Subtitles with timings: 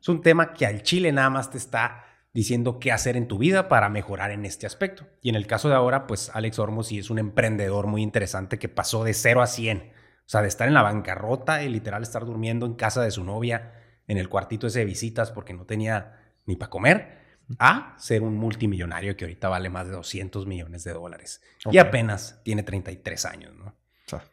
[0.00, 3.38] Es un tema que al Chile nada más te está diciendo qué hacer en tu
[3.38, 5.06] vida para mejorar en este aspecto.
[5.20, 8.68] Y en el caso de ahora, pues Alex Ormos es un emprendedor muy interesante que
[8.68, 9.78] pasó de 0 a 100.
[9.78, 9.82] O
[10.30, 13.74] sea, de estar en la bancarrota y literal estar durmiendo en casa de su novia,
[14.06, 17.18] en el cuartito ese de visitas porque no tenía ni para comer,
[17.58, 21.42] a ser un multimillonario que ahorita vale más de 200 millones de dólares.
[21.70, 23.74] Y apenas tiene 33 años, ¿no?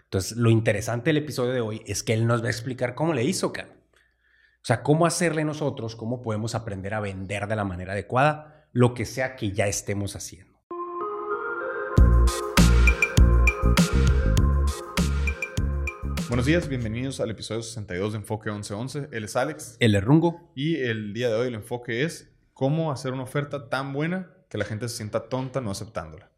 [0.04, 3.13] Entonces, lo interesante del episodio de hoy es que él nos va a explicar cómo
[3.13, 3.70] le hizo, cara.
[4.63, 8.93] O sea, cómo hacerle nosotros, cómo podemos aprender a vender de la manera adecuada lo
[8.93, 10.57] que sea que ya estemos haciendo.
[16.27, 19.07] Buenos días, bienvenidos al episodio 62 de Enfoque 1111.
[19.13, 19.77] Él es Alex.
[19.79, 20.51] Él es Rungo.
[20.54, 24.57] Y el día de hoy el enfoque es cómo hacer una oferta tan buena que
[24.57, 26.29] la gente se sienta tonta no aceptándola.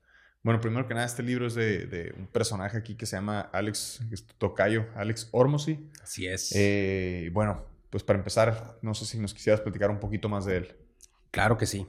[0.43, 4.01] Bueno, primero que nada, este libro es de, un personaje aquí que se llama Alex
[4.37, 5.89] Tocayo, Alex Ormosi.
[6.01, 6.53] Así es.
[6.55, 10.57] Eh, bueno, pues para empezar, no sé si nos quisieras platicar un poquito más de
[10.57, 10.77] él.
[11.31, 11.87] Claro que sí.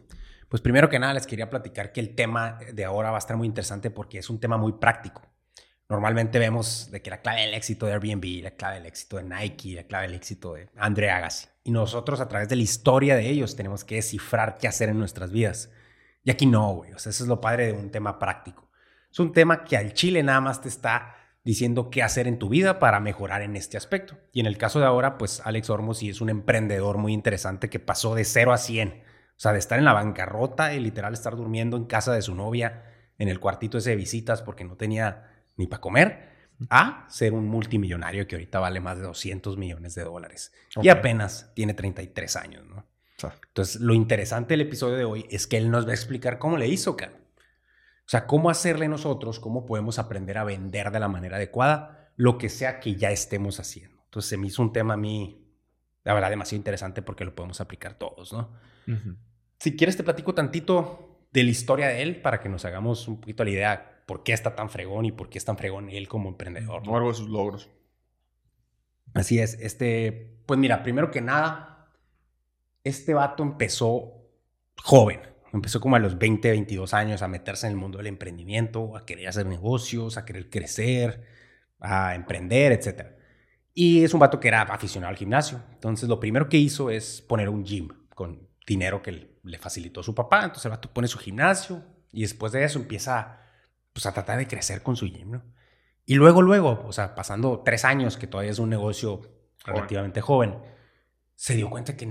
[0.48, 3.36] Pues primero que nada les quería platicar que el tema de ahora va a estar
[3.36, 5.22] muy interesante porque es un tema muy práctico.
[5.88, 9.24] Normalmente vemos de que la clave del éxito de Airbnb, la clave del éxito de
[9.24, 11.48] Nike, la clave del éxito de Andre Agassi.
[11.64, 14.98] Y nosotros a través de la historia de ellos tenemos que descifrar qué hacer en
[14.98, 15.70] nuestras vidas.
[16.22, 16.92] Y aquí no, güey.
[16.92, 18.70] O sea, eso es lo padre de un tema práctico.
[19.10, 22.48] Es un tema que al chile nada más te está diciendo qué hacer en tu
[22.48, 24.18] vida para mejorar en este aspecto.
[24.32, 27.78] Y en el caso de ahora, pues Alex Ormos es un emprendedor muy interesante que
[27.78, 28.88] pasó de 0 a 100.
[28.88, 32.34] O sea, de estar en la bancarrota y literal estar durmiendo en casa de su
[32.34, 32.84] novia,
[33.18, 36.28] en el cuartito ese de visitas porque no tenía ni para comer,
[36.68, 40.52] a ser un multimillonario que ahorita vale más de 200 millones de dólares.
[40.82, 42.86] Y apenas tiene 33 años, ¿no?
[43.48, 46.56] Entonces, lo interesante del episodio de hoy es que él nos va a explicar cómo
[46.56, 47.19] le hizo, cara.
[48.10, 52.38] O sea, cómo hacerle nosotros, cómo podemos aprender a vender de la manera adecuada lo
[52.38, 54.02] que sea que ya estemos haciendo.
[54.02, 55.46] Entonces, se me hizo un tema a mí,
[56.02, 58.50] la verdad, demasiado interesante porque lo podemos aplicar todos, ¿no?
[59.60, 63.20] Si quieres, te platico tantito de la historia de él para que nos hagamos un
[63.20, 66.08] poquito la idea por qué está tan fregón y por qué es tan fregón él
[66.08, 66.84] como emprendedor.
[66.84, 66.96] ¿no?
[66.96, 67.70] algo de sus logros.
[69.14, 69.54] Así es.
[69.60, 71.92] Este, pues mira, primero que nada,
[72.82, 74.26] este vato empezó
[74.82, 75.29] joven.
[75.52, 79.04] Empezó como a los 20, 22 años a meterse en el mundo del emprendimiento, a
[79.04, 81.24] querer hacer negocios, a querer crecer,
[81.80, 83.08] a emprender, etc.
[83.74, 85.62] Y es un vato que era aficionado al gimnasio.
[85.72, 90.14] Entonces lo primero que hizo es poner un gym con dinero que le facilitó su
[90.14, 90.44] papá.
[90.44, 93.40] Entonces el vato pone su gimnasio y después de eso empieza
[93.92, 95.42] pues, a tratar de crecer con su gym, ¿no?
[96.06, 99.22] Y luego, luego, o sea, pasando tres años, que todavía es un negocio
[99.64, 100.58] relativamente joven,
[101.36, 102.08] se dio cuenta que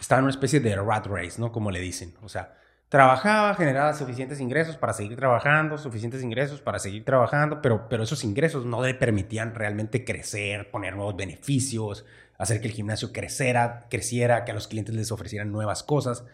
[0.00, 1.52] estaba en una especie de rat race, ¿no?
[1.52, 2.14] Como le dicen.
[2.22, 2.56] O sea,
[2.88, 8.24] trabajaba, generaba suficientes ingresos para seguir trabajando, suficientes ingresos para seguir trabajando, pero, pero esos
[8.24, 12.04] ingresos no le permitían realmente crecer, poner nuevos beneficios,
[12.38, 16.24] hacer que el gimnasio creciera, creciera, que a los clientes les ofrecieran nuevas cosas.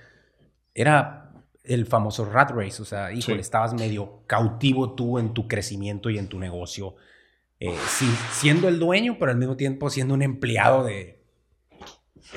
[0.74, 1.32] Era
[1.64, 6.18] el famoso rat race, o sea, híjole, estabas medio cautivo tú en tu crecimiento y
[6.18, 6.96] en tu negocio,
[7.58, 7.76] eh,
[8.32, 11.19] siendo el dueño, pero al mismo tiempo siendo un empleado de,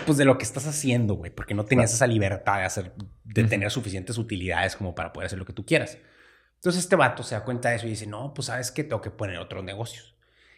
[0.06, 3.44] pues de lo que estás haciendo, güey, porque no tenías esa libertad de hacer, de
[3.46, 5.98] tener suficientes utilidades como para poder hacer lo que tú quieras.
[6.56, 9.02] Entonces este vato se da cuenta de eso y dice, no, pues sabes que tengo
[9.02, 10.16] que poner otros negocios.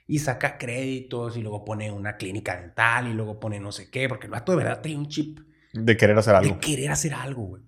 [0.07, 4.07] Y saca créditos y luego pone una clínica dental y luego pone no sé qué,
[4.07, 5.39] porque el vato de verdad tiene un chip.
[5.73, 6.53] De querer hacer algo.
[6.53, 7.63] De querer hacer algo, güey.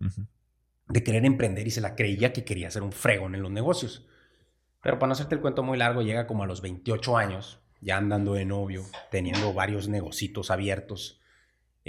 [0.87, 4.07] De querer emprender y se la creía que quería hacer un fregón en los negocios.
[4.83, 7.97] Pero para no hacerte el cuento muy largo, llega como a los 28 años, ya
[7.97, 11.19] andando de novio, teniendo varios negocitos abiertos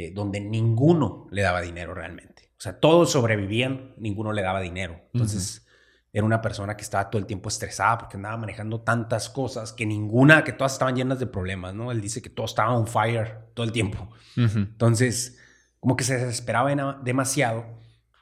[0.01, 2.53] eh, donde ninguno le daba dinero realmente.
[2.57, 5.01] O sea, todos sobrevivían, ninguno le daba dinero.
[5.13, 5.67] Entonces,
[6.13, 9.87] era una persona que estaba todo el tiempo estresada porque andaba manejando tantas cosas que
[9.87, 11.91] ninguna, que todas estaban llenas de problemas, ¿no?
[11.91, 14.09] Él dice que todo estaba on fire todo el tiempo.
[14.37, 15.37] Entonces,
[15.81, 17.67] como que se desesperaba demasiado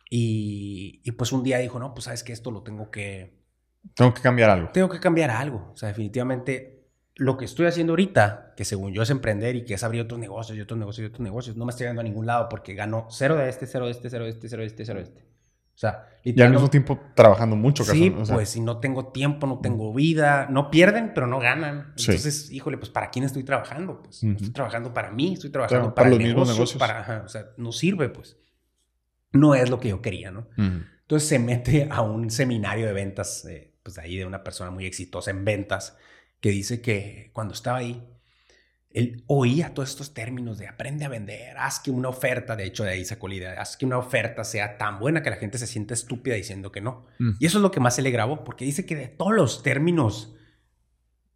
[0.08, 3.38] y, y, pues un día dijo, no, pues sabes que esto lo tengo que...
[3.94, 4.70] Tengo que cambiar algo.
[4.72, 5.72] Tengo que cambiar algo.
[5.74, 6.75] O sea, definitivamente
[7.16, 10.20] lo que estoy haciendo ahorita, que según yo es emprender y que es abrir otros
[10.20, 12.74] negocios y otros negocios y otros negocios, no me estoy yendo a ningún lado porque
[12.74, 15.04] gano cero de este, cero de este, cero de este, cero de este, cero de
[15.04, 15.20] este.
[15.20, 17.84] O sea, y al mismo tiempo trabajando mucho.
[17.84, 21.92] Sí, pues si no tengo tiempo, no tengo vida, no pierden, pero no ganan.
[21.98, 24.02] Entonces, híjole, pues ¿para quién estoy trabajando?
[24.02, 26.78] Pues estoy trabajando para mí, estoy trabajando para, los mismos negocios.
[26.78, 28.38] Para, o sea, no sirve, pues.
[29.32, 30.48] No es lo que yo quería, ¿no?
[30.56, 34.86] Entonces se mete a un seminario de ventas, eh, pues ahí de una persona muy
[34.86, 35.96] exitosa en ventas
[36.40, 38.02] que dice que cuando estaba ahí,
[38.90, 42.82] él oía todos estos términos de aprende a vender, haz que una oferta, de hecho
[42.82, 45.58] de ahí sacó la idea, haz que una oferta sea tan buena que la gente
[45.58, 47.06] se sienta estúpida diciendo que no.
[47.18, 47.32] Mm.
[47.38, 49.62] Y eso es lo que más se le grabó, porque dice que de todos los
[49.62, 50.34] términos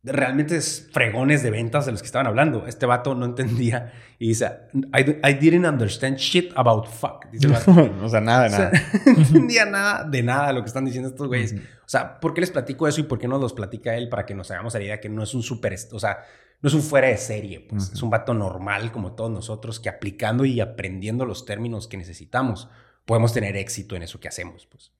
[0.03, 2.67] realmente es fregones de ventas de los que estaban hablando.
[2.67, 7.27] Este vato no entendía y dice, I, didn't understand shit about fuck.
[7.31, 7.49] Dice
[8.03, 8.73] o sea, nada de nada.
[9.07, 11.55] no entendía nada de nada de lo que están diciendo estos güeyes.
[11.55, 14.25] O sea, ¿por qué les platico eso y por qué no los platica él para
[14.25, 16.19] que nos hagamos la idea que no es un super, o sea,
[16.63, 19.89] no es un fuera de serie, pues es un vato normal como todos nosotros que
[19.89, 22.69] aplicando y aprendiendo los términos que necesitamos
[23.07, 24.93] podemos tener éxito en eso que hacemos, pues.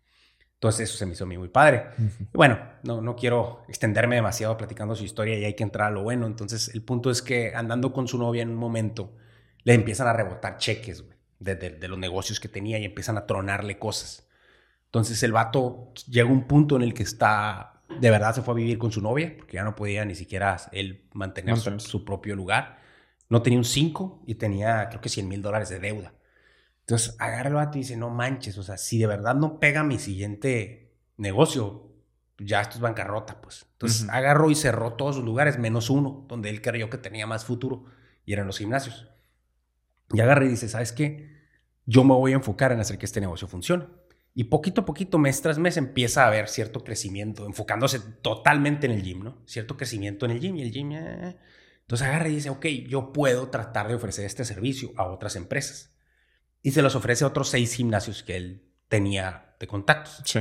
[0.61, 1.87] Entonces eso se me hizo a mí muy padre.
[2.35, 6.03] Bueno, no, no quiero extenderme demasiado platicando su historia y hay que entrar a lo
[6.03, 6.27] bueno.
[6.27, 9.17] Entonces el punto es que andando con su novia en un momento,
[9.65, 11.03] le empiezan a rebotar cheques
[11.39, 14.29] de, de, los negocios que tenía y empiezan a tronarle cosas.
[14.85, 18.53] Entonces el vato llega a un punto en el que está, de verdad se fue
[18.53, 22.37] a vivir con su novia, porque ya no podía ni siquiera él mantener su, propio
[22.37, 22.81] lugar.
[23.31, 26.13] No tenía un 5 y tenía creo que 100 mil dólares de deuda.
[26.91, 29.85] Entonces agarra el vato y dice, no manches, o sea, si de verdad no pega
[29.85, 31.89] mi siguiente negocio,
[32.37, 33.65] ya esto es bancarrota, pues.
[33.75, 37.45] Entonces agarró y cerró todos sus lugares, menos uno, donde él creyó que tenía más
[37.45, 37.85] futuro,
[38.27, 39.07] y eran los gimnasios.
[40.13, 41.31] Y agarra y dice, ¿sabes qué?
[41.87, 43.87] Yo me voy a enfocar en hacer que este negocio funcione.
[44.35, 48.93] Y poquito a poquito, mes tras mes, empieza a haber cierto crecimiento, enfocándose totalmente en
[48.95, 49.39] el gym, ¿no?
[49.47, 50.91] Cierto crecimiento en el gym y el gym...
[50.91, 51.37] Eh.
[51.83, 55.91] Entonces agarra y dice, ok, yo puedo tratar de ofrecer este servicio a otras empresas
[56.63, 60.23] y se los ofrece a otros seis gimnasios que él tenía de contactos.
[60.25, 60.41] Sí.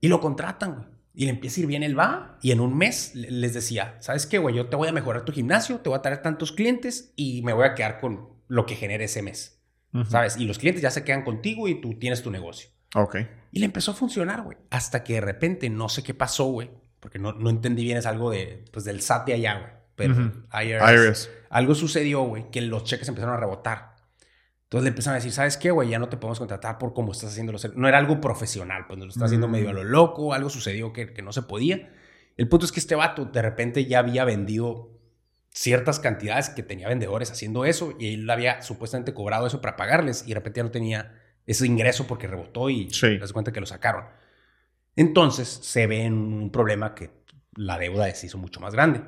[0.00, 0.86] Y lo contratan, güey.
[1.12, 4.26] Y le empieza a ir bien, él va y en un mes les decía, ¿sabes
[4.26, 4.54] qué, güey?
[4.54, 7.52] Yo te voy a mejorar tu gimnasio, te voy a traer tantos clientes y me
[7.52, 9.60] voy a quedar con lo que genere ese mes.
[10.08, 10.36] ¿Sabes?
[10.36, 12.70] Y los clientes ya se quedan contigo y tú tienes tu negocio.
[12.94, 13.16] Ok.
[13.50, 14.56] Y le empezó a funcionar, güey.
[14.70, 16.70] Hasta que de repente, no sé qué pasó, güey.
[17.00, 19.72] Porque no, no entendí bien, es algo de, pues, del SAT de allá, güey.
[19.96, 21.28] Pero IRS.
[21.50, 23.89] Algo sucedió, güey, que los cheques empezaron a rebotar.
[24.70, 25.88] Entonces le empezaron a decir, ¿sabes qué, güey?
[25.88, 27.76] Ya no te podemos contratar por cómo estás haciendo los...
[27.76, 29.88] No era algo profesional, pues lo estás haciendo medio a lo mm.
[29.88, 31.90] loco, algo sucedió que, que no se podía.
[32.36, 34.96] El punto es que este vato de repente ya había vendido
[35.50, 40.22] ciertas cantidades que tenía vendedores haciendo eso y él había supuestamente cobrado eso para pagarles
[40.24, 43.58] y de repente ya no tenía ese ingreso porque rebotó y se das cuenta que
[43.58, 44.04] lo sacaron.
[44.94, 47.10] Entonces se ve en un problema que
[47.56, 49.02] la deuda se hizo mucho más grande.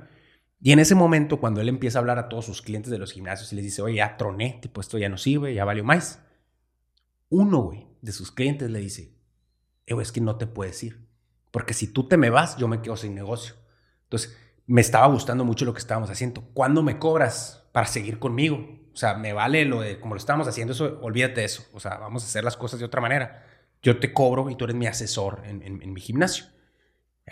[0.65, 3.11] Y en ese momento, cuando él empieza a hablar a todos sus clientes de los
[3.11, 6.23] gimnasios y les dice, oye, ya troné, tipo, esto ya no sirve, ya valió más.
[7.31, 9.13] Uno, güey, de sus clientes le dice,
[9.87, 11.05] eh, es que no te puedes ir.
[11.51, 13.57] Porque si tú te me vas, yo me quedo sin negocio.
[14.05, 16.43] Entonces, me estaba gustando mucho lo que estábamos haciendo.
[16.55, 18.65] ¿Cuándo me cobras para seguir conmigo?
[18.93, 21.65] O sea, me vale lo de como lo estábamos haciendo, eso, olvídate de eso.
[21.73, 23.45] O sea, vamos a hacer las cosas de otra manera.
[23.83, 26.52] Yo te cobro y tú eres mi asesor en, en mi gimnasio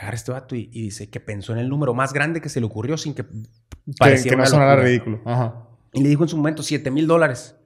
[0.01, 2.67] agarra este vato y, dice que pensó en el número más grande que se le
[2.67, 3.25] ocurrió sin que
[3.99, 5.21] pareciera que, no sonara ridículo.
[5.25, 5.67] Ajá.
[5.93, 7.57] Y le dijo en su momento 7 mil dólares.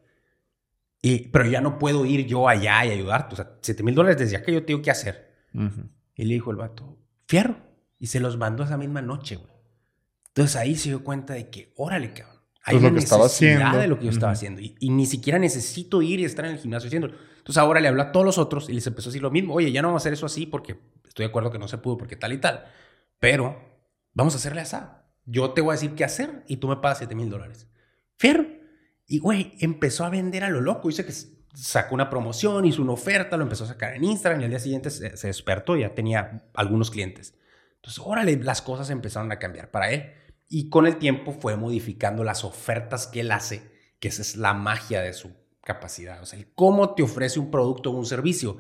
[1.03, 3.35] Y, pero ya no puedo ir yo allá y ayudarte.
[3.35, 5.33] O sea, 7 mil dólares desde acá yo tengo que hacer.
[6.17, 7.57] Y le dijo el vato, fierro.
[7.99, 9.53] Y se los mandó esa misma noche, güey.
[10.29, 12.35] Entonces ahí se dio cuenta de que, órale, cabrón.
[12.65, 14.61] Hay pues una necesidad de lo que yo estaba haciendo.
[14.61, 17.15] Y, y, ni siquiera necesito ir y estar en el gimnasio haciéndolo.
[17.37, 19.55] Entonces ahora le habló a todos los otros y les empezó a decir lo mismo.
[19.55, 20.81] Oye, ya no vamos a hacer eso así porque
[21.15, 22.65] estoy de acuerdo que no se pudo porque tal y tal.
[23.21, 23.57] Pero
[24.13, 24.77] vamos a hacerle así.
[25.25, 27.69] Yo te voy a decir qué hacer y tú me pagas 7 mil dólares.
[28.19, 28.47] Fierro.
[29.07, 30.89] Y güey, empezó a vender a lo loco.
[30.89, 31.13] Dice que
[31.55, 34.59] sacó una promoción, hizo una oferta, lo empezó a sacar en Instagram y al día
[34.59, 37.39] siguiente se, despertó y ya tenía algunos clientes.
[37.77, 40.13] Entonces, órale, las cosas empezaron a cambiar para él.
[40.49, 43.71] Y con el tiempo fue modificando las ofertas que él hace,
[44.01, 45.33] que esa es la magia de su
[45.63, 48.59] capacidad, o sea, el cómo te ofrece un producto o un servicio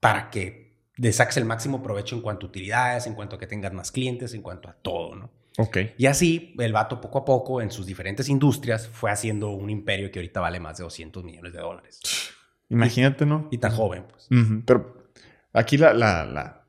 [0.00, 0.69] para que
[1.00, 3.90] le saques el máximo provecho en cuanto a utilidades, en cuanto a que tengas más
[3.90, 5.30] clientes, en cuanto a todo, ¿no?
[5.58, 5.78] Ok.
[5.98, 10.10] Y así el vato poco a poco en sus diferentes industrias fue haciendo un imperio
[10.10, 12.00] que ahorita vale más de 200 millones de dólares.
[12.68, 13.48] Imagínate, ¿no?
[13.50, 14.28] Y tan joven, pues.
[14.64, 15.10] Pero
[15.52, 16.64] aquí la, la, la,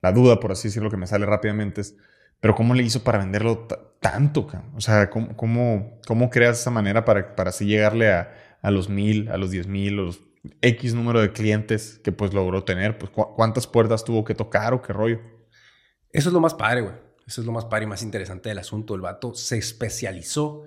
[0.00, 1.96] la, duda, por así decirlo, que me sale rápidamente es,
[2.40, 3.68] pero ¿cómo le hizo para venderlo
[4.00, 4.48] tanto?
[4.74, 8.88] O sea, ¿cómo, cómo, cómo creas esa manera para, para así llegarle a a los
[8.88, 10.20] mil, a los diez mil, los
[10.60, 14.82] X número de clientes que pues logró tener, pues cuántas puertas tuvo que tocar o
[14.82, 15.20] qué rollo.
[16.10, 16.94] Eso es lo más padre, güey.
[17.26, 18.94] Eso es lo más padre y más interesante del asunto.
[18.94, 20.64] El vato se especializó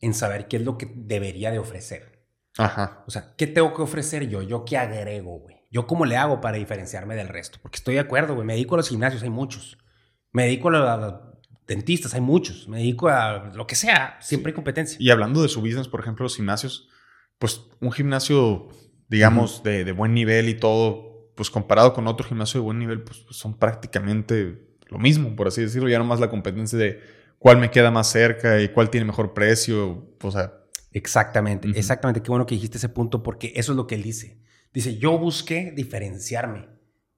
[0.00, 2.26] en saber qué es lo que debería de ofrecer.
[2.58, 3.02] Ajá.
[3.06, 4.42] O sea, ¿qué tengo que ofrecer yo?
[4.42, 5.56] ¿Yo qué agrego, güey?
[5.70, 7.58] ¿Yo cómo le hago para diferenciarme del resto?
[7.60, 8.46] Porque estoy de acuerdo, güey.
[8.46, 9.78] Me dedico a los gimnasios, hay muchos.
[10.30, 11.14] Me dedico a los
[11.66, 12.68] dentistas, hay muchos.
[12.68, 14.96] Me dedico a lo que sea, siempre hay competencia.
[15.00, 16.88] Y hablando de su business, por ejemplo, los gimnasios,
[17.38, 18.68] pues un gimnasio,
[19.08, 23.20] digamos, de, buen nivel y todo, pues comparado con otro gimnasio de buen nivel, pues,
[23.20, 25.88] pues, son prácticamente lo mismo, por así decirlo.
[25.88, 27.00] Ya nomás la competencia de
[27.38, 30.54] cuál me queda más cerca y cuál tiene mejor precio, o sea.
[30.92, 32.22] Exactamente, exactamente.
[32.22, 34.38] Qué bueno que dijiste ese punto porque eso es lo que él dice.
[34.72, 36.68] Dice, yo busqué diferenciarme.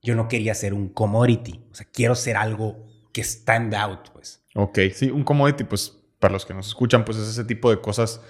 [0.03, 1.65] Yo no quería ser un commodity.
[1.71, 4.43] O sea, quiero ser algo que stand out, pues.
[4.55, 7.81] Ok, sí, un commodity, pues para los que nos escuchan, pues es ese tipo de
[7.81, 8.21] cosas,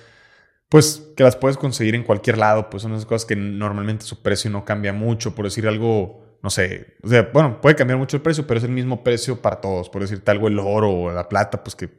[0.68, 4.22] pues que las puedes conseguir en cualquier lado, pues son esas cosas que normalmente su
[4.22, 8.16] precio no cambia mucho, por decir algo, no sé, o sea, bueno, puede cambiar mucho
[8.16, 11.12] el precio, pero es el mismo precio para todos, por decirte algo, el oro o
[11.12, 11.90] la plata, pues que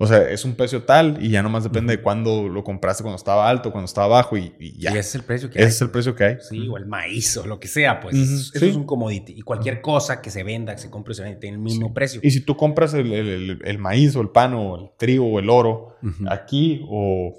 [0.00, 3.16] o sea, es un precio tal y ya nomás depende de cuándo lo compraste, cuando
[3.16, 4.92] estaba alto, cuando estaba bajo y, ya.
[4.92, 5.64] Y ese es el precio que hay.
[5.64, 6.36] Ese es el precio que hay.
[6.40, 8.16] Sí, o el maíz o lo que sea, pues.
[8.16, 9.34] Eso es un commodity.
[9.36, 12.20] Y cualquier cosa que se venda, que se compre, se vende, tiene el mismo precio.
[12.22, 15.96] Y si tú compras el, maíz o el pan o el trigo o el oro
[16.28, 17.36] aquí o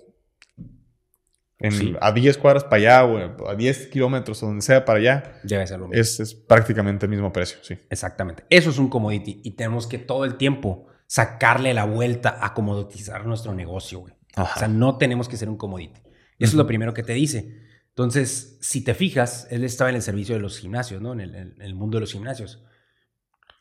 [1.99, 5.67] a 10 cuadras para allá o a 10 kilómetros o donde sea para allá, debe
[5.67, 6.01] ser lo mismo.
[6.01, 7.77] Es, es prácticamente el mismo precio, sí.
[7.89, 8.43] Exactamente.
[8.49, 13.25] Eso es un commodity y tenemos que todo el tiempo sacarle la vuelta a comoditizar
[13.25, 14.13] nuestro negocio, güey.
[14.37, 15.99] O sea, no tenemos que ser un commodity.
[16.37, 17.67] Eso es lo primero que te dice.
[17.89, 21.11] Entonces, si te fijas, él estaba en el servicio de los gimnasios, ¿no?
[21.11, 22.63] En el, mundo de los gimnasios.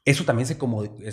[0.04, 0.56] Eso también se,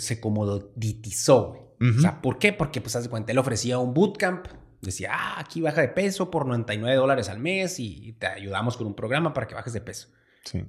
[0.00, 1.62] se comoditizó, güey.
[1.98, 2.52] O sea, ¿por qué?
[2.52, 4.46] Porque, pues, hace cuenta, él ofrecía un bootcamp.
[4.80, 8.86] Decía, ah, aquí baja de peso por 99 dólares al mes y te ayudamos con
[8.86, 10.08] un programa para que bajes de peso.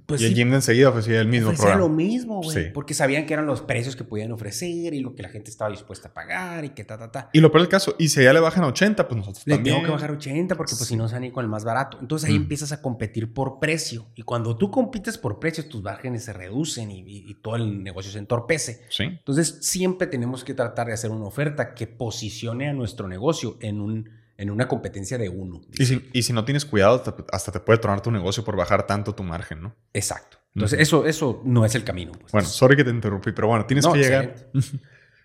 [0.06, 2.74] Pues y el gym de enseguida ofrecía el mismo ofrecía lo mismo, güey.
[2.74, 5.70] Porque sabían que eran los precios que podían ofrecer y lo que la gente estaba
[5.70, 7.30] dispuesta a pagar y que ta, ta, ta.
[7.34, 9.56] Y lo peor del caso, y si ya le bajan a 80, pues nosotros le
[9.56, 9.76] también.
[9.76, 11.98] tengo que bajar a 80 porque pues si no salen con el más barato.
[12.02, 12.44] Entonces ahí mm.
[12.44, 14.08] empiezas a competir por precio.
[14.16, 18.12] Y cuando tú compites por precios, tus márgenes se reducen y, y, todo el negocio
[18.12, 18.86] se entorpece.
[18.90, 19.04] Sí.
[19.04, 23.80] Entonces siempre tenemos que tratar de hacer una oferta que posicione a nuestro negocio en
[23.82, 25.62] un en una competencia de uno.
[25.74, 28.86] Y si, y si, no tienes cuidado, hasta te puede tronar tu negocio por bajar
[28.86, 29.76] tanto tu margen, ¿no?
[29.94, 30.38] Exacto.
[30.54, 32.12] Entonces, eso, eso no es el camino.
[32.14, 32.32] Pues.
[32.32, 34.36] Bueno, sorry que te interrumpí, pero bueno, tienes que llegar.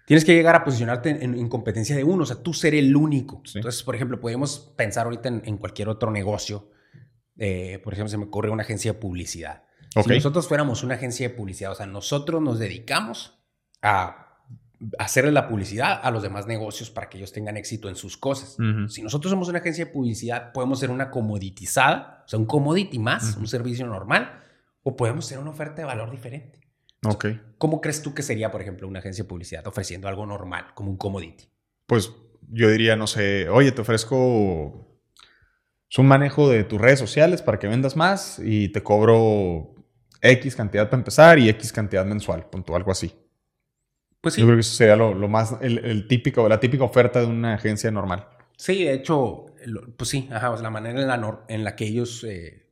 [0.06, 3.42] tienes que llegar a posicionarte en, competencia de uno, o sea, tú ser el único.
[3.54, 6.70] Entonces, por ejemplo, podemos pensar ahorita en, cualquier otro negocio.
[7.36, 9.64] Eh, por ejemplo, se me ocurre una agencia de publicidad.
[9.90, 13.42] Si nosotros fuéramos una agencia de publicidad, o sea, nosotros nos dedicamos
[13.82, 14.31] a
[14.98, 18.56] hacerle la publicidad a los demás negocios para que ellos tengan éxito en sus cosas.
[18.88, 22.98] Si nosotros somos una agencia de publicidad, podemos ser una comoditizada, o sea, un commodity
[22.98, 24.42] más, un servicio normal,
[24.82, 26.60] o podemos ser una oferta de valor diferente.
[27.04, 27.26] Ok.
[27.58, 30.90] ¿Cómo crees tú que sería, por ejemplo, una agencia de publicidad ofreciendo algo normal, como
[30.90, 31.44] un commodity?
[31.86, 32.12] Pues
[32.50, 34.16] yo diría, no sé, oye, te ofrezco
[35.98, 39.74] un manejo de tus redes sociales para que vendas más y te cobro
[40.20, 43.14] X cantidad para empezar y X cantidad mensual, punto, algo así.
[44.22, 44.40] Pues sí.
[44.40, 47.90] Yo creo que eso sería lo, más, el, típico, la típica oferta de una agencia
[47.90, 48.28] normal.
[48.56, 49.46] Sí, de hecho,
[49.96, 52.70] pues sí, ajá, la manera en la, en la que ellos eh,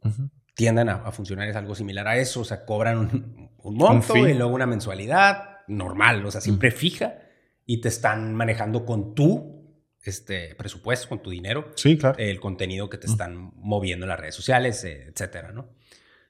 [0.55, 4.55] tienden a, funcionar es algo similar a eso, o sea, cobran un, monto y luego
[4.55, 7.19] una mensualidad normal, o sea, siempre fija
[7.67, 9.61] y te están manejando con tu
[10.05, 11.73] este, presupuesto, con tu dinero.
[11.75, 12.17] Sí, claro.
[12.19, 15.75] El contenido que te están moviendo en las redes sociales, eh, etcétera, ¿no?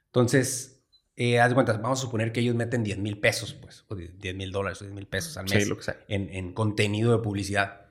[0.07, 0.80] Entonces,
[1.23, 3.95] eh, haz de cuenta, vamos a suponer que ellos meten 10 mil pesos, pues, o
[3.95, 5.71] 10 mil dólares o 10 mil pesos al mes
[6.09, 7.83] En, contenido de publicidad.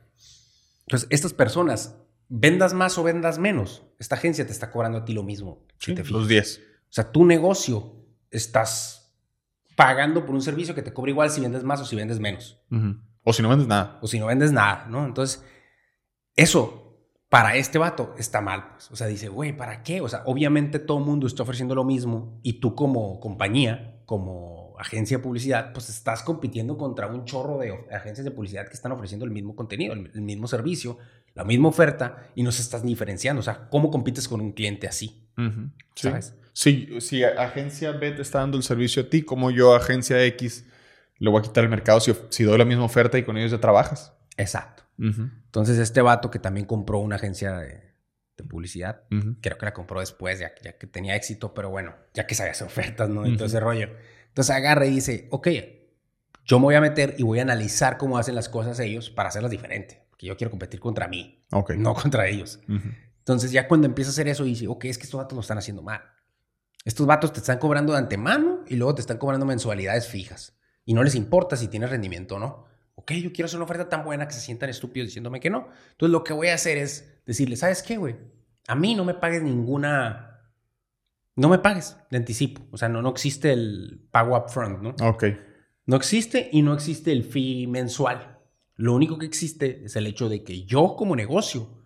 [0.87, 1.95] Entonces, estas personas,
[2.27, 5.63] vendas más o vendas menos, esta agencia te está cobrando a ti lo mismo.
[5.77, 6.57] Sí, los 10.
[6.57, 7.93] O sea, tu negocio
[8.31, 9.13] estás
[9.75, 12.59] pagando por un servicio que te cobra igual si vendes más o si vendes menos.
[13.23, 13.99] O si no vendes nada.
[14.01, 15.05] O si no vendes nada, ¿no?
[15.05, 15.43] Entonces,
[16.35, 16.78] eso
[17.29, 18.71] para este vato está mal.
[18.71, 18.91] Pues.
[18.91, 20.01] O sea, dice, güey, ¿para qué?
[20.01, 24.75] O sea, obviamente todo el mundo está ofreciendo lo mismo y tú como compañía, como
[24.79, 28.91] agencia de publicidad, pues estás compitiendo contra un chorro de agencias de publicidad que están
[28.91, 30.97] ofreciendo el mismo contenido, el, mismo servicio,
[31.35, 33.41] la misma oferta y no se estás diferenciando.
[33.41, 35.27] O sea, ¿cómo compites con un cliente así?
[35.95, 36.33] ¿Sabes?
[36.53, 40.65] Sí, si agencia B te está dando el servicio a ti, como yo, agencia X,
[41.19, 43.51] le voy a quitar el mercado si, si doy la misma oferta y con ellos
[43.51, 44.13] ya trabajas.
[44.37, 44.88] Exacto.
[44.99, 47.89] Entonces, este vato que también compró una agencia de,
[48.47, 49.03] publicidad,
[49.41, 52.67] creo que la compró después, ya, que tenía éxito, pero bueno, ya que sabía hacer
[52.67, 53.25] ofertas, ¿no?
[53.25, 53.89] Entonces, ese rollo.
[54.29, 55.47] Entonces agarra y dice, ok,
[56.45, 59.27] yo me voy a meter y voy a analizar cómo hacen las cosas ellos para
[59.27, 61.43] hacerlas diferente, porque yo quiero competir contra mí,
[61.77, 62.61] no contra ellos.
[63.17, 65.57] Entonces, ya cuando empieza a hacer eso, dice, ok, es que estos vatos lo están
[65.57, 66.01] haciendo mal.
[66.85, 70.57] Estos vatos te están cobrando de antemano y luego te están cobrando mensualidades fijas.
[70.85, 72.68] Y no les importa si tienes rendimiento o no
[73.09, 75.69] ok, yo quiero hacer una oferta tan buena que se sientan estúpidos diciéndome que no.
[75.91, 78.15] Entonces lo que voy a hacer es decirle, ¿sabes qué, güey?
[78.67, 80.25] A mí no me pagues ninguna...
[81.35, 82.61] No me pagues de anticipo.
[82.71, 85.07] O sea, no, no existe el pago upfront, ¿no?
[85.07, 85.23] Ok.
[85.85, 88.39] No existe y no existe el fee mensual.
[88.75, 91.81] Lo único que existe es el hecho de que yo como negocio,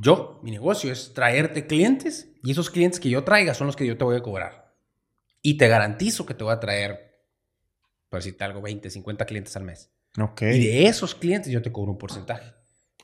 [0.00, 3.86] yo, mi negocio es traerte clientes y esos clientes que yo traiga son los que
[3.86, 4.74] yo te voy a cobrar.
[5.40, 7.22] Y te garantizo que te voy a traer,
[8.08, 9.95] por decirte algo, 20, 50 clientes al mes.
[10.40, 12.54] Y de esos clientes yo te cobro un porcentaje.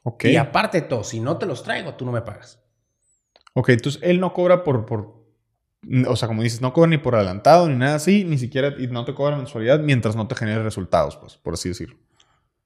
[0.03, 0.33] Okay.
[0.33, 2.61] Y aparte de todo, si no te los traigo, tú no me pagas.
[3.55, 5.27] Ok, entonces él no cobra por, por,
[6.09, 8.87] O sea, como dices, no cobran ni por adelantado ni nada así, ni siquiera y
[8.87, 11.97] no te cobran mensualidad mientras no te genere resultados, pues, por así decirlo.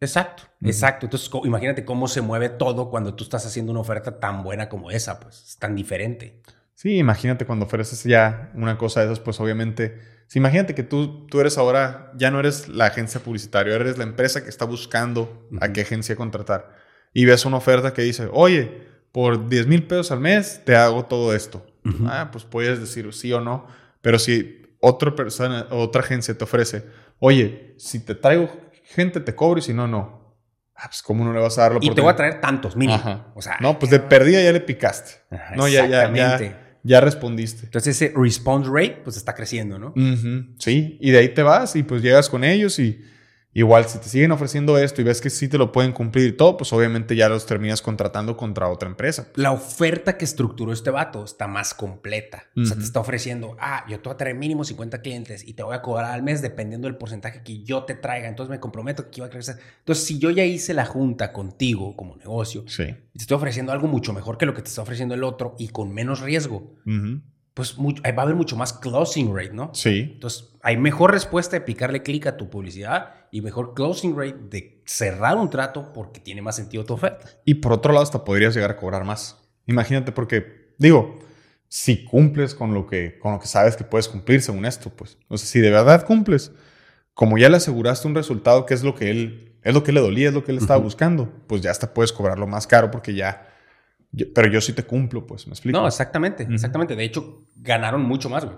[0.00, 1.06] Exacto, exacto.
[1.06, 4.90] Entonces, imagínate cómo se mueve todo cuando tú estás haciendo una oferta tan buena como
[4.90, 6.42] esa, pues, es tan diferente.
[6.74, 9.98] Sí, imagínate cuando ofreces ya una cosa de esas, pues obviamente,
[10.34, 14.42] imagínate que tú, tú eres ahora, ya no eres la agencia publicitaria, eres la empresa
[14.42, 16.74] que está buscando a qué agencia contratar.
[17.12, 21.04] Y ves una oferta que dice, oye, por 10 mil pesos al mes te hago
[21.06, 21.66] todo esto.
[22.06, 23.66] Ah, pues puedes decir sí o no,
[24.02, 26.84] pero si otra persona, otra agencia te ofrece,
[27.20, 28.50] oye, si te traigo
[28.86, 30.24] gente te cobro y si no, no.
[30.74, 32.76] Ah, pues cómo no le vas a dar la Y te voy a traer tantos,
[32.76, 33.32] mínimo.
[33.34, 35.12] O sea, no, pues de perdida ya le picaste.
[35.54, 37.66] no, ya, ya, ya, ya respondiste.
[37.66, 39.92] Entonces ese response rate pues está creciendo, ¿no?
[40.58, 43.00] Sí, y de ahí te vas y pues llegas con ellos y
[43.56, 46.32] Igual, si te siguen ofreciendo esto y ves que sí te lo pueden cumplir y
[46.32, 49.28] todo, pues obviamente ya los terminas contratando contra otra empresa.
[49.34, 52.44] La oferta que estructuró este vato está más completa.
[52.54, 55.54] O sea, te está ofreciendo, ah, yo te voy a traer mínimo 50 clientes y
[55.54, 58.28] te voy a cobrar al mes dependiendo del porcentaje que yo te traiga.
[58.28, 59.56] Entonces me comprometo que iba a crecer.
[59.78, 62.82] Entonces, si yo ya hice la junta contigo como negocio, sí.
[62.82, 65.56] y te estoy ofreciendo algo mucho mejor que lo que te está ofreciendo el otro
[65.58, 66.74] y con menos riesgo,
[67.54, 69.70] pues va a haber mucho más closing rate, ¿no?
[69.72, 70.10] Sí.
[70.12, 74.82] Entonces, hay mejor respuesta de picarle clic a tu publicidad y mejor closing rate de
[74.86, 77.28] cerrar un trato porque tiene más sentido tu oferta.
[77.44, 79.36] Y por otro lado, hasta podrías llegar a cobrar más.
[79.66, 81.18] Imagínate, porque, digo,
[81.68, 85.18] si cumples con lo que, con lo que sabes que puedes cumplir según esto, pues.
[85.28, 86.52] O sea, si de verdad cumples,
[87.14, 90.00] como ya le aseguraste un resultado que es lo que él, es lo que le
[90.00, 93.14] dolía, es lo que él estaba buscando, pues ya hasta puedes cobrarlo más caro porque
[93.14, 93.48] ya
[94.34, 95.78] pero yo sí te cumplo, pues, ¿me explico?
[95.78, 96.96] No, exactamente, exactamente.
[96.96, 98.56] De hecho, ganaron mucho más, güey.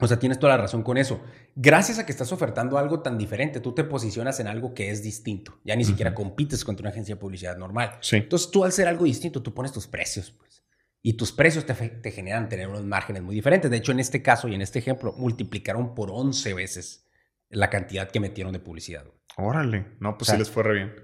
[0.00, 1.20] O sea, tienes toda la razón con eso.
[1.56, 5.02] Gracias a que estás ofertando algo tan diferente, tú te posicionas en algo que es
[5.02, 5.58] distinto.
[5.64, 7.98] Ya ni siquiera compites contra una agencia de publicidad normal.
[8.00, 8.16] Sí.
[8.16, 10.62] Entonces, tú al ser algo distinto, tú pones tus precios, pues.
[11.02, 13.70] Y tus precios te, te generan tener unos márgenes muy diferentes.
[13.70, 17.08] De hecho, en este caso y en este ejemplo, multiplicaron por 11 veces
[17.50, 19.04] la cantidad que metieron de publicidad.
[19.36, 19.96] Órale.
[20.00, 20.94] No, pues sí les fue re bien.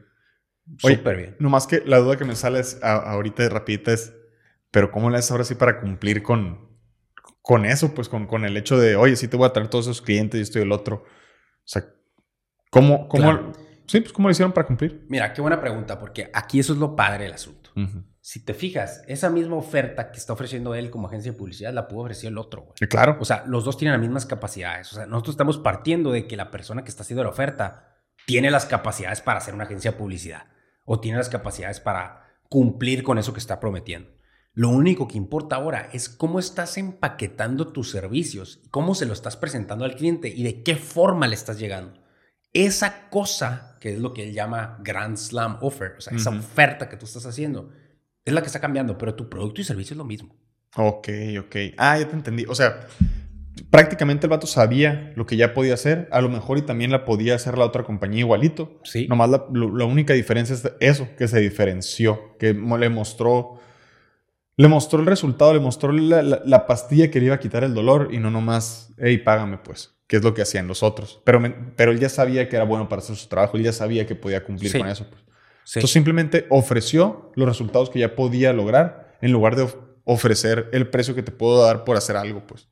[0.78, 1.36] Súper bien.
[1.38, 4.12] Nomás que la duda que me sale es, ahorita rapidita es,
[4.70, 6.73] pero ¿cómo le haces ahora sí para cumplir con,
[7.44, 7.94] con eso?
[7.94, 10.38] Pues con, con el hecho de, oye, sí te voy a traer todos esos clientes
[10.40, 11.04] y esto y el otro.
[11.04, 11.84] O sea,
[12.70, 13.52] ¿cómo, cómo,
[13.86, 15.04] sí, pues, ¿cómo lo hicieron para cumplir?
[15.10, 17.70] Mira, qué buena pregunta, porque aquí eso es lo padre del asunto.
[18.22, 21.86] Si te fijas, esa misma oferta que está ofreciendo él como agencia de publicidad la
[21.86, 22.88] pudo ofrecer el otro, güey.
[22.88, 23.18] claro.
[23.20, 24.90] O sea, los dos tienen las mismas capacidades.
[24.92, 28.50] O sea, nosotros estamos partiendo de que la persona que está haciendo la oferta tiene
[28.50, 30.46] las capacidades para hacer una agencia de publicidad
[30.86, 34.13] o tiene las capacidades para cumplir con eso que está prometiendo.
[34.54, 39.36] Lo único que importa ahora es cómo estás empaquetando tus servicios, cómo se lo estás
[39.36, 42.00] presentando al cliente y de qué forma le estás llegando.
[42.52, 46.88] Esa cosa, que es lo que él llama Grand Slam Offer, o sea, esa oferta
[46.88, 47.72] que tú estás haciendo,
[48.24, 50.36] es la que está cambiando, pero tu producto y servicio es lo mismo.
[50.76, 51.08] Ok,
[51.40, 51.56] ok.
[51.76, 52.44] Ah, ya te entendí.
[52.48, 52.86] O sea,
[53.70, 57.04] prácticamente el vato sabía lo que ya podía hacer, a lo mejor y también la
[57.04, 58.80] podía hacer la otra compañía igualito.
[58.84, 59.08] Sí.
[59.08, 63.58] Nomás la, la única diferencia es eso, que se diferenció, que le mostró,
[64.56, 67.74] le mostró el resultado, le mostró la, la, pastilla que le iba a quitar el
[67.74, 71.20] dolor y no nomás, hey, págame pues, que es lo que hacían los otros.
[71.24, 71.42] Pero,
[71.76, 74.14] pero él ya sabía que era bueno para hacer su trabajo, él ya sabía que
[74.14, 75.06] podía cumplir con eso.
[75.08, 75.22] Pues.
[75.66, 79.66] Entonces simplemente ofreció los resultados que ya podía lograr en lugar de
[80.04, 82.68] ofrecer el precio que te puedo dar por hacer algo, pues.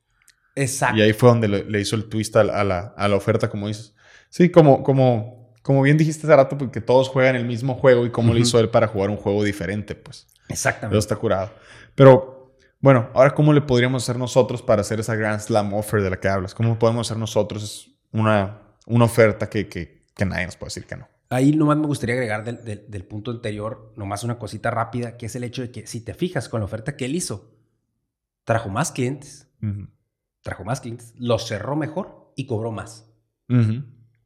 [0.55, 0.99] Exacto.
[0.99, 3.95] Y ahí fue donde le, hizo el twist a la, a, la, oferta, como dices.
[4.29, 8.11] Sí, como, como, como bien dijiste hace rato, porque todos juegan el mismo juego y
[8.11, 10.27] cómo le hizo él para jugar un juego diferente, pues.
[10.49, 10.99] Exactamente.
[10.99, 11.53] Eso está curado.
[11.95, 16.11] Pero, bueno, ahora, ¿cómo le podríamos hacer nosotros para hacer esa Grand Slam offer de
[16.11, 16.55] la que hablas?
[16.55, 20.97] ¿Cómo podemos hacer nosotros una, una oferta que, que, que nadie nos puede decir que
[20.97, 21.09] no?
[21.31, 25.37] Ahí nomás me gustaría agregar del, del, punto anterior, nomás una cosita rápida, que es
[25.37, 27.57] el hecho de que si te fijas con la oferta que él hizo,
[28.45, 29.49] trajo más clientes
[30.43, 33.09] trajo más clientes, los cerró mejor y cobró más.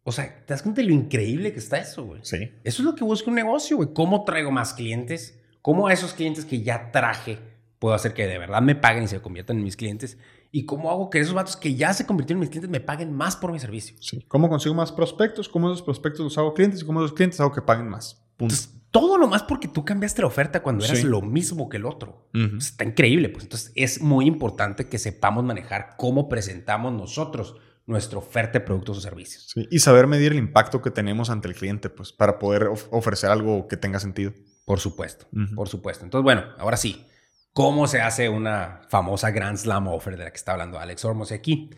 [0.09, 2.21] O sea, ¿te das cuenta de lo increíble que está eso, güey?
[2.23, 2.53] Sí.
[2.63, 3.89] Eso es lo que busca un negocio, güey.
[3.93, 5.37] ¿Cómo traigo más clientes?
[5.63, 7.41] ¿Cómo a esos clientes que ya traje
[7.81, 10.17] puedo hacer que de verdad me paguen y se conviertan en mis clientes?
[10.53, 13.13] ¿Y cómo hago que esos vatos que ya se convirtieron en mis clientes me paguen
[13.13, 13.97] más por mi servicio?
[13.99, 14.25] Sí.
[14.29, 15.49] ¿Cómo consigo más prospectos?
[15.49, 16.83] ¿Cómo esos prospectos los hago clientes?
[16.83, 18.25] ¿Y cómo esos clientes hago que paguen más?
[18.37, 18.55] Punto.
[18.93, 22.29] todo nomás porque tú cambiaste la oferta cuando eras lo mismo que el otro.
[22.59, 23.43] Está increíble, pues.
[23.43, 29.01] Entonces es muy importante que sepamos manejar cómo presentamos nosotros nuestra oferta de productos o
[29.01, 29.47] servicios.
[29.55, 33.31] Sí, y saber medir el impacto que tenemos ante el cliente, pues, para poder ofrecer
[33.31, 34.33] algo que tenga sentido.
[34.65, 36.05] Por supuesto, por supuesto.
[36.05, 37.07] Entonces, bueno, ahora sí,
[37.53, 41.31] ¿cómo se hace una famosa Grand Slam Offer de la que está hablando Alex Ormos
[41.31, 41.71] aquí?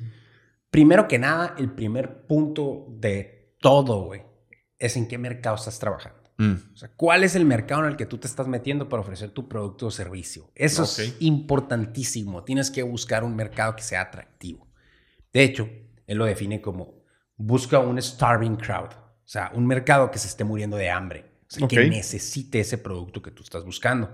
[0.70, 4.22] Primero que nada, el primer punto de todo, güey,
[4.78, 6.18] es en qué mercado estás trabajando.
[6.38, 6.72] Mm.
[6.72, 9.30] O sea, ¿cuál es el mercado en el que tú te estás metiendo para ofrecer
[9.30, 10.50] tu producto o servicio?
[10.54, 12.44] Eso es importantísimo.
[12.44, 14.66] Tienes que buscar un mercado que sea atractivo.
[15.32, 15.68] De hecho,
[16.08, 17.04] él lo define como
[17.36, 21.50] busca un starving crowd, o sea, un mercado que se esté muriendo de hambre, o
[21.50, 24.10] sea, que necesite ese producto que tú estás buscando.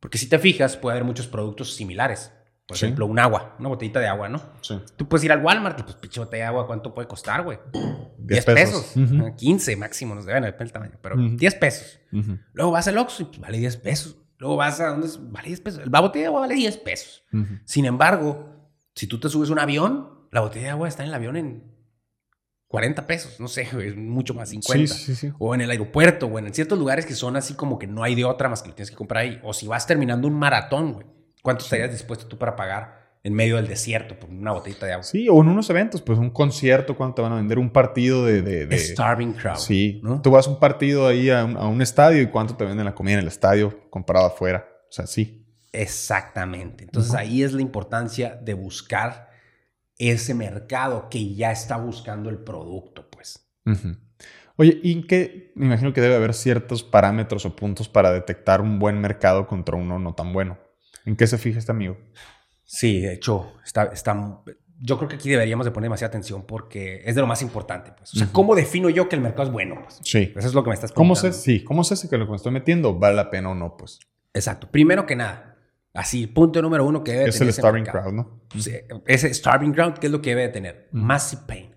[0.00, 2.32] Porque si te fijas, puede haber muchos productos similares.
[2.66, 2.86] Por Sí.
[2.86, 4.40] ejemplo, un agua, una botellita de agua, ¿no?
[4.62, 4.80] Sí.
[4.96, 7.58] Tú puedes ir al Walmart y pues pinche botella de agua, ¿cuánto puede costar, güey?
[7.72, 8.82] 10 10 pesos.
[8.94, 8.96] pesos.
[9.12, 9.36] Ujú.
[9.36, 11.36] 15 máximo, nos deben depende del tamaño, pero Ujú.
[11.36, 11.98] 10 pesos.
[12.12, 12.38] Ujú.
[12.54, 14.16] Luego vas al Oxxo y pues, vale 10 pesos.
[14.38, 15.82] Luego vas a donde vale 10 pesos.
[15.90, 17.24] La botella de agua vale 10 pesos.
[17.64, 21.10] Sin embargo, si tú te subes a un avión, la botella de agua está en
[21.10, 21.62] el avión en
[22.66, 23.38] 40 pesos.
[23.38, 24.92] No sé, es mucho más, 50.
[24.94, 25.32] Sí, sí, sí.
[25.38, 28.14] O en el aeropuerto, o en ciertos lugares que son así como que no hay
[28.14, 29.40] de otra más que lo tienes que comprar ahí.
[29.44, 31.06] O si vas terminando un maratón, güey.
[31.42, 35.02] ¿Cuánto estarías dispuesto tú para pagar en medio del desierto por una botellita de agua?
[35.04, 38.24] Sí, o en unos eventos, pues un concierto, cuando te van a vender un partido
[38.24, 38.42] de...
[38.42, 39.56] de, de- Starving crowd.
[39.56, 40.22] sí, ¿no?
[40.22, 42.84] tú vas a un partido ahí a un, a un estadio y cuánto te venden
[42.86, 44.66] la comida en el estadio comparado afuera.
[44.88, 45.44] O sea, sí.
[45.72, 46.84] Exactamente.
[46.84, 49.28] Entonces ahí es la importancia de buscar
[50.10, 53.48] ese mercado que ya está buscando el producto, pues.
[54.56, 55.52] Oye, ¿y qué?
[55.54, 59.76] Me imagino que debe haber ciertos parámetros o puntos para detectar un buen mercado contra
[59.76, 60.58] uno no tan bueno.
[61.04, 61.96] ¿En qué se fija este amigo?
[62.64, 64.40] Sí, de hecho, está, está,
[64.78, 67.92] yo creo que aquí deberíamos de poner demasiada atención porque es de lo más importante,
[67.96, 68.14] pues.
[68.14, 68.28] O sea.
[68.32, 69.80] ¿cómo defino yo que el mercado es bueno?
[69.82, 70.00] Pues?
[70.02, 70.32] Sí.
[70.36, 71.44] Eso es lo que me estás ¿Cómo sé, preguntando.
[71.44, 73.76] sí, ¿Cómo sé si que lo que me estoy metiendo vale la pena o no?
[73.76, 74.00] Pues
[74.34, 74.70] Exacto.
[74.70, 75.51] Primero que nada,
[75.94, 78.40] así, punto número uno que debe es tener el ese starving crowd, ¿no?
[78.58, 78.72] Sí,
[79.06, 80.88] ese starving ground, ¿qué es lo que debe de tener?
[80.92, 81.74] Massive pain.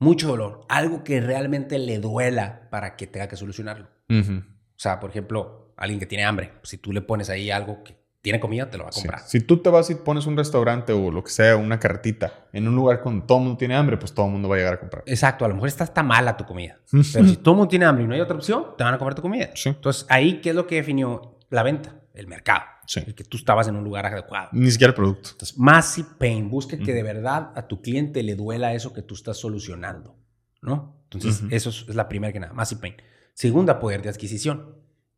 [0.00, 0.62] Mucho dolor.
[0.68, 3.88] Algo que realmente le duela para que tenga que solucionarlo.
[4.10, 4.38] Ujú.
[4.42, 6.52] O sea, por ejemplo, alguien que tiene hambre.
[6.62, 9.02] Si tú le pones ahí algo que tiene comida, te lo va a Sí.
[9.02, 9.20] comprar.
[9.26, 12.66] Si tú te vas y pones un restaurante o lo que sea, una carretita, en
[12.66, 14.74] un lugar con todo el mundo tiene hambre, pues todo el mundo va a llegar
[14.74, 15.04] a comprar.
[15.06, 15.44] Exacto.
[15.44, 16.78] A lo mejor está, está mala tu comida.
[16.90, 18.98] Pero si todo el mundo tiene hambre y no hay otra opción, te van a
[18.98, 19.50] comer tu comida.
[19.54, 19.68] Sí.
[19.70, 22.00] Entonces, ahí, ¿qué es lo que definió la venta?
[22.14, 22.62] El mercado.
[22.86, 23.02] Sí.
[23.06, 24.48] El que tú estabas en un lugar adecuado.
[24.52, 25.30] Ni siquiera el producto.
[25.32, 26.48] Entonces, massive pain.
[26.48, 30.16] Busca que de verdad a tu cliente le duela eso que tú estás solucionando.
[30.62, 31.02] ¿No?
[31.10, 32.52] Entonces, eso es, es la primera que nada.
[32.52, 32.94] Massive pain.
[33.34, 34.76] Segunda, poder de adquisición.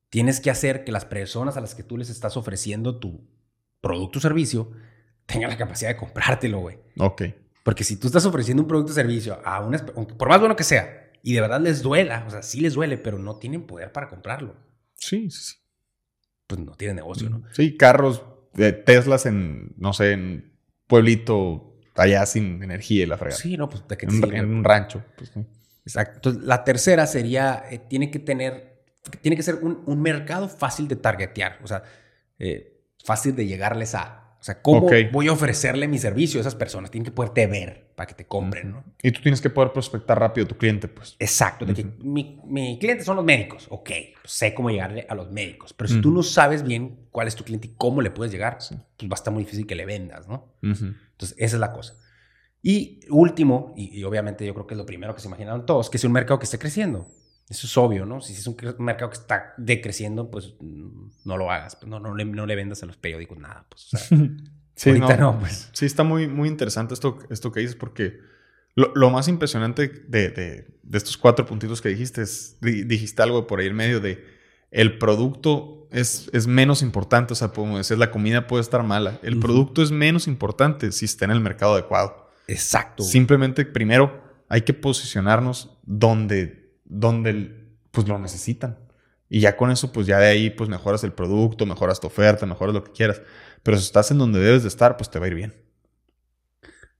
[0.09, 3.28] Tienes que hacer que las personas a las que tú les estás ofreciendo tu
[3.80, 4.72] producto o servicio
[5.26, 6.78] tengan la capacidad de comprártelo, güey.
[6.98, 7.22] Ok.
[7.62, 10.56] Porque si tú estás ofreciendo un producto o servicio a una, aunque por más bueno
[10.56, 13.66] que sea, y de verdad les duela, o sea, sí les duele, pero no tienen
[13.66, 14.54] poder para comprarlo,
[14.94, 15.56] Sí, sí, sí.
[16.46, 17.42] Pues no tienen negocio, ¿no?
[17.52, 18.22] Sí, carros
[18.54, 20.52] de Teslas en, no sé, en
[20.87, 23.40] pueblito allá sin energía y la fregada.
[23.40, 25.04] Sí, no, pues de que en, un- en un rancho.
[25.16, 25.44] pues, sí.
[25.85, 26.16] Exacto.
[26.16, 28.82] Entonces, la tercera sería, eh, tiene que tener,
[29.20, 31.82] tiene que ser un, un mercado fácil de targetear, o sea,
[32.38, 34.25] eh, fácil de llegarles a.
[34.46, 36.92] O sea, ¿cómo voy a ofrecerle mi servicio a esas personas?
[36.92, 38.85] Tienen que poderte ver para que te compren, ¿no?
[39.02, 41.16] Y tú tienes que poder prospectar rápido a tu cliente, pues.
[41.18, 43.66] Exacto, de que mi, mi cliente son los médicos.
[43.70, 43.90] Ok,
[44.22, 45.72] pues sé cómo llegarle a los médicos.
[45.72, 48.59] Pero si tú no sabes bien cuál es tu cliente y cómo le puedes llegar,
[48.62, 48.76] Sí.
[48.96, 50.54] pues va a estar muy difícil que le vendas, ¿no?
[50.62, 51.96] Entonces, esa es la cosa.
[52.62, 55.90] Y último, y, y obviamente yo creo que es lo primero que se imaginaron todos,
[55.90, 57.09] que es un mercado que esté creciendo.
[57.48, 58.20] Eso es obvio, ¿no?
[58.20, 61.76] Si es un, mercado que está decreciendo, pues no lo hagas.
[61.76, 63.66] Pues, no, no, le, no le vendas a los periódicos nada.
[63.68, 64.18] Pues, o sea,
[64.74, 65.38] Sí, ahorita no.
[65.38, 65.70] pues.
[65.72, 68.18] Sí, está muy, muy interesante esto, esto que dices porque
[68.74, 73.22] lo, lo más impresionante de, de- de estos cuatro puntitos que dijiste es, di- dijiste
[73.22, 74.22] algo por ahí en medio de
[74.70, 79.18] el producto es, es menos importante, o sea, podemos decir, la comida puede estar mala,
[79.22, 79.46] el Ujú.
[79.46, 82.28] producto es menos importante si está en el mercado adecuado.
[82.48, 83.02] Exacto.
[83.02, 88.79] Simplemente, primero, hay que posicionarnos donde, donde pues, lo necesitan.
[89.29, 92.46] Y ya con eso, pues ya de ahí, pues mejoras el producto, mejoras tu oferta,
[92.46, 93.20] mejoras lo que quieras.
[93.62, 95.55] Pero si estás en donde debes de estar, pues te va a ir bien.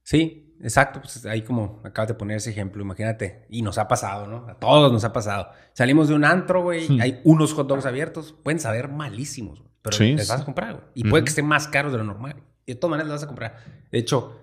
[0.03, 1.01] Sí, exacto.
[1.01, 3.45] Pues ahí como acabas de poner ese ejemplo, imagínate.
[3.49, 4.45] Y nos ha pasado, ¿no?
[4.49, 5.49] A todos nos ha pasado.
[5.73, 7.01] Salimos de un antro, güey, Hmm.
[7.01, 8.33] hay unos hot dogs abiertos.
[8.43, 10.31] Pueden saber malísimos, güey, pero Sí, les sí.
[10.31, 10.85] vas a comprar, güey.
[10.95, 12.43] Y puede que estén más caros de lo normal.
[12.65, 13.57] Y de todas maneras los vas a comprar.
[13.91, 14.39] De hecho,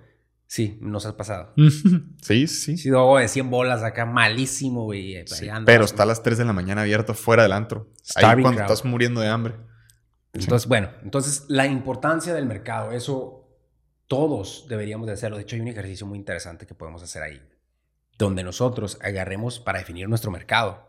[0.46, 1.52] sí, nos ha pasado.
[2.22, 2.74] Sí, sí.
[2.74, 5.16] Ha sido de 100 bolas acá, malísimo, güey.
[5.16, 7.88] Ahí Sí, pero está a las 3 de la mañana abierto fuera del antro.
[7.90, 8.70] Ahí Starving cuando crowd.
[8.72, 9.54] estás muriendo de hambre.
[10.32, 13.44] Entonces, bueno, entonces la importancia del mercado, eso
[14.08, 15.36] todos deberíamos de hacerlo.
[15.36, 17.42] De hecho, hay un ejercicio muy interesante que podemos hacer ahí,
[18.18, 20.88] donde nosotros agarremos para definir nuestro mercado,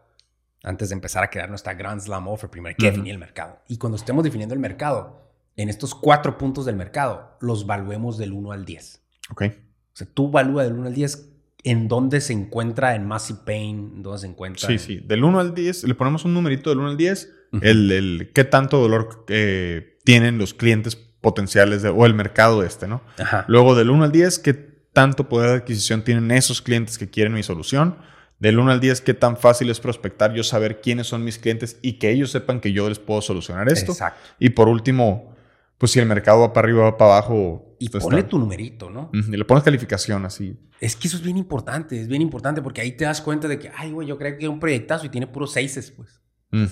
[0.63, 3.60] antes de empezar a crear nuestra Grand Slam Offer, primero hay que definir el mercado.
[3.68, 8.34] Y cuando estemos definiendo el mercado, en estos cuatro puntos del mercado, los valuemos del
[8.34, 9.05] 1 al 10.
[9.31, 9.43] Ok.
[9.43, 9.51] O
[9.97, 11.29] sea, tú valúa del 1 al 10
[11.63, 14.67] en dónde se encuentra en Massive Pain, en dónde se encuentra.
[14.67, 14.99] Sí, en- sí.
[15.05, 17.31] Del 1 al 10, le ponemos un numerito del 1 al 10.
[17.53, 17.63] Ujú.
[17.63, 22.88] el, el qué tanto dolor eh, tienen los clientes potenciales de- o el mercado este,
[22.88, 23.01] ¿no?
[23.17, 23.45] Ajá.
[23.47, 27.33] Luego del 1 al 10, qué tanto poder de adquisición tienen esos clientes que quieren
[27.33, 27.97] mi solución.
[28.39, 30.33] Del 1 al 10, ¿qué tan fácil es prospectar?
[30.33, 33.69] Yo saber quiénes son mis clientes y que ellos sepan que yo les puedo solucionar
[33.69, 33.93] esto.
[33.93, 34.19] Exacto.
[34.39, 35.33] Y por último,
[35.77, 37.64] pues si el mercado va para arriba, va para abajo.
[37.79, 39.09] Y pues, ponle está- tu numerito, ¿no?
[39.13, 40.57] Y le pones calificación así.
[40.79, 43.59] Es que eso es bien importante, es bien importante porque ahí te das cuenta de
[43.59, 46.21] que, ay, güey, yo creo que es un proyectazo y tiene puros seises, pues.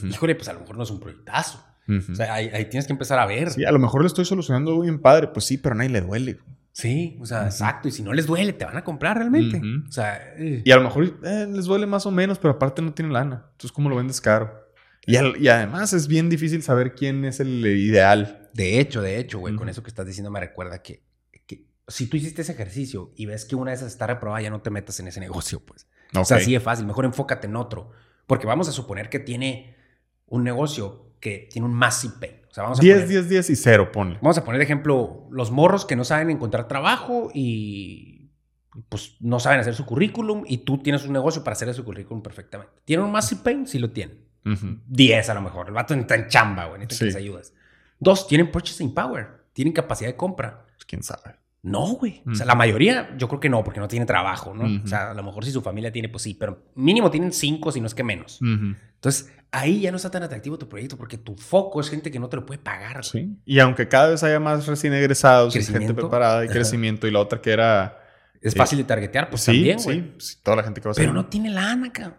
[0.09, 1.63] Híjole, pues a lo mejor no es un proyectazo.
[2.11, 3.49] O sea, ahí, ahí tienes que empezar a ver.
[3.51, 5.27] Sí, a lo mejor le estoy solucionando bien padre.
[5.27, 6.39] Pues sí, pero a nadie le duele.
[6.71, 7.89] Sí, o sea, exacto.
[7.89, 9.61] Y si no les duele, te van a comprar realmente.
[9.87, 12.81] O sea, eh, Y a lo mejor eh, les duele más o menos, pero aparte
[12.81, 13.45] no tienen lana.
[13.51, 14.51] Entonces, ¿cómo lo vendes caro?
[15.05, 18.42] Y, al- y además es bien difícil saber quién es el ideal.
[18.53, 21.03] De hecho, de hecho, güey, con eso que estás diciendo me recuerda que,
[21.45, 24.49] que si tú hiciste ese ejercicio y ves que una de esas está reprobada, ya
[24.49, 25.87] no te metas en ese negocio, pues.
[26.15, 26.85] O sea, así de fácil.
[26.85, 27.89] Mejor enfócate en otro.
[28.27, 29.75] Porque vamos a suponer que tiene
[30.27, 32.35] un negocio que tiene un massive pain.
[32.49, 34.15] O sea, vamos a 10, poner- 10, 10 y 0, ponle.
[34.21, 38.29] Vamos a poner de ejemplo los morros que no saben encontrar trabajo y
[38.89, 42.21] pues no saben hacer su currículum y tú tienes un negocio para hacer su currículum
[42.23, 42.73] perfectamente.
[42.85, 43.67] ¿Tienen un massive pain?
[43.67, 44.19] Sí lo tienen.
[44.45, 44.79] Ujú.
[44.87, 45.67] 10 a lo mejor.
[45.67, 46.79] El vato está en chamba, güey.
[46.81, 46.99] Necesita Sí.
[46.99, 47.53] que les ayudes.
[48.03, 49.27] Dos, tienen purchasing power.
[49.53, 50.65] Tienen capacidad de compra.
[50.75, 51.35] Pues, quién sabe.
[51.61, 52.21] No, güey.
[52.29, 52.47] O sea, Ujú.
[52.49, 54.83] la mayoría yo creo que no, porque no tiene trabajo, ¿no?
[54.83, 57.71] O sea, a lo mejor si su familia tiene, pues sí, pero mínimo tienen cinco,
[57.71, 58.39] si no es que menos.
[58.41, 62.19] Entonces, ahí ya no está tan atractivo tu proyecto porque tu foco es gente que
[62.19, 62.95] no te lo puede pagar.
[62.95, 63.03] güey.
[63.27, 63.37] Sí.
[63.45, 66.53] Y aunque cada vez haya más recién egresados y gente preparada y Ajá.
[66.53, 67.97] crecimiento, y la otra que era.
[68.41, 70.13] Es Eh, fácil de targetear, pues sí, también, sí, güey.
[70.17, 72.17] sí, toda la gente que va a Pero no tiene lana, cabrón.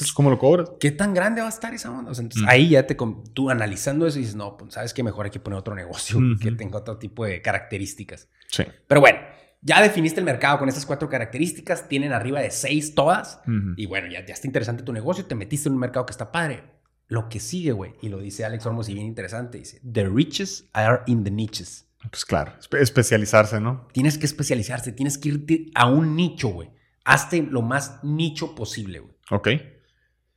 [0.00, 0.70] Entonces, ¿cómo lo cobras?
[0.80, 2.10] ¿Qué tan grande va a estar esa onda?
[2.10, 2.96] O sea, entonces ahí ya te,
[3.34, 6.38] tú analizando eso dices, no, pues sabes que mejor hay que poner otro negocio Ujú.
[6.40, 8.28] que tenga otro tipo de características.
[8.48, 8.64] Sí.
[8.86, 9.18] Pero bueno,
[9.60, 13.40] ya definiste el mercado con estas cuatro características, tienen arriba de seis todas.
[13.76, 16.32] Y bueno, ya, ya está interesante tu negocio, te metiste en un mercado que está
[16.32, 16.62] padre.
[17.08, 20.68] Lo que sigue, güey, y lo dice Alex Olmos y bien interesante, dice, the riches
[20.72, 21.86] are in the niches.
[22.10, 23.88] Pues claro, espe- especializarse, ¿no?
[23.92, 26.70] Tienes que especializarse, tienes que irte a un nicho, güey.
[27.04, 29.14] Hazte lo más nicho posible, güey.
[29.32, 29.48] Ok.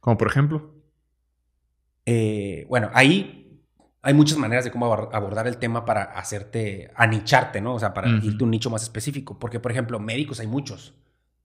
[0.03, 0.69] Como por ejemplo.
[2.05, 3.61] Eh, bueno, ahí
[4.01, 7.75] hay muchas maneras de cómo abor- abordar el tema para hacerte, anicharte, ¿no?
[7.75, 9.39] O sea, para irte a un nicho más específico.
[9.39, 10.93] Porque, por ejemplo, médicos hay muchos.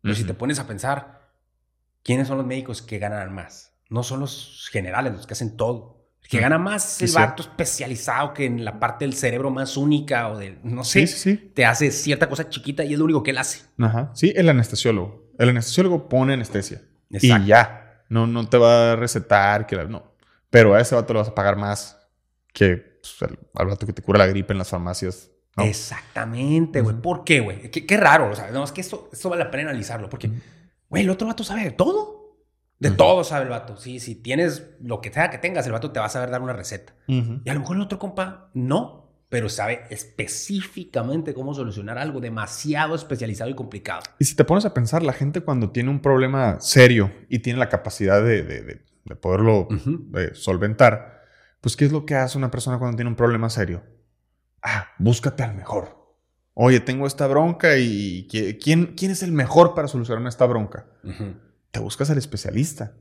[0.02, 1.28] Pero si te pones a pensar,
[2.02, 3.74] ¿quiénes son los médicos que ganan más?
[3.90, 6.08] No son los generales, los que hacen todo.
[6.22, 9.76] El que gana más es el vato especializado que en la parte del cerebro más
[9.76, 11.52] única o del, no sé, Sí, sí, sí.
[11.54, 13.60] te hace cierta cosa chiquita y es lo único que él hace.
[13.78, 14.10] Ajá.
[14.14, 15.30] Sí, el anestesiólogo.
[15.38, 16.82] El anestesiólogo pone anestesia.
[17.10, 17.44] Exacto.
[17.44, 17.77] Y ya.
[18.08, 19.66] No, no te va a recetar.
[19.66, 20.12] Que la- no.
[20.50, 21.98] Pero a ese vato le vas a pagar más
[22.52, 25.30] que pues, al, al vato que te cura la gripe en las farmacias.
[25.56, 25.64] ¿no?
[25.64, 26.96] Exactamente, güey.
[26.96, 27.70] ¿Por qué, güey?
[27.70, 28.30] Qué, qué raro.
[28.30, 30.08] O sea, no, es que esto, esto vale la pena analizarlo.
[30.08, 30.30] Porque,
[30.88, 32.16] güey, el otro vato sabe de todo.
[32.78, 33.76] De todo sabe el vato.
[33.76, 36.40] Sí, si tienes lo que sea que tengas, el vato te va a saber dar
[36.42, 36.94] una receta.
[37.08, 42.94] Y a lo mejor el otro compa no, pero sabe específicamente cómo solucionar algo demasiado
[42.94, 44.02] especializado y complicado.
[44.18, 47.58] Y si te pones a pensar, la gente cuando tiene un problema serio y tiene
[47.58, 49.68] la capacidad de, de- de- de poderlo
[50.34, 51.22] solventar,
[51.60, 53.82] pues ¿qué es lo que hace una persona cuando tiene un problema serio?
[54.62, 55.96] Ah, búscate al mejor.
[56.54, 60.86] Oye, tengo esta bronca y qui- ¿quién, quién es el mejor para solucionar esta bronca?
[61.70, 62.92] Te buscas al especialista.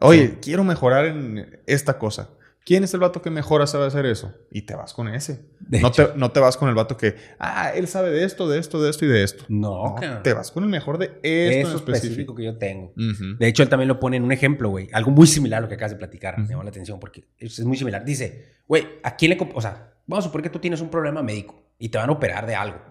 [0.00, 0.38] Oye, Sí.
[0.42, 2.30] quiero mejorar en esta cosa.
[2.68, 4.34] ¿Quién es el vato que mejora sabe hacer eso?
[4.50, 5.40] Y te vas con ese.
[5.70, 8.58] No te, no te vas con el vato que, ah, él sabe de esto, de
[8.58, 9.44] esto, de esto y de esto.
[9.48, 11.30] No, te vas con el mejor de esto Eso
[11.70, 12.34] en específico específico.
[12.34, 12.88] que yo tengo.
[12.88, 13.38] Ujú.
[13.38, 14.90] De hecho, él también lo pone en un ejemplo, güey.
[14.92, 16.36] Algo muy similar a lo que acabas de platicar.
[16.36, 16.50] Me Ujú.
[16.50, 18.04] llamó la atención porque es muy similar.
[18.04, 19.50] Dice, güey, ¿a quién le...
[19.54, 22.12] O sea, vamos a suponer que tú tienes un problema médico y te van a
[22.12, 22.82] operar de algo.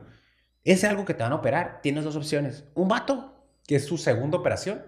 [0.63, 2.63] Ese algo que te van a operar, tienes dos opciones.
[2.73, 3.35] Un vato,
[3.67, 4.81] que es su segunda operación,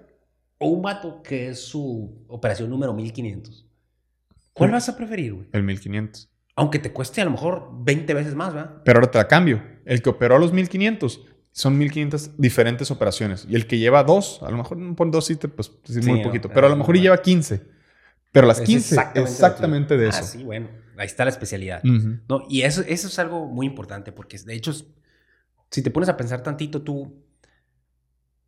[0.58, 3.67] o un vato que es su operación número 1500.
[4.60, 5.48] ¿Cuál vas a preferir, güey?
[5.52, 6.30] El 1500.
[6.56, 8.82] Aunque te cueste a lo mejor 20 veces más, ¿verdad?
[8.86, 9.63] Pero ahora te la cambio.
[9.86, 13.45] El que operó a los 1500 son 1500 diferentes operaciones.
[13.50, 16.02] Y el que lleva dos, a lo mejor pon dos sí, te- pues es Sí,
[16.10, 16.50] muy no, poquito.
[16.50, 17.62] pero a lo mejor y lleva 15.
[18.32, 20.19] Pero las Es 15 exactamente de eso.
[20.22, 20.69] Ah, sí, bueno.
[20.98, 21.82] Ahí está la especialidad.
[21.84, 24.74] No, y eso, eso es algo muy importante porque de hecho,
[25.72, 27.24] si te pones a pensar tantito tú,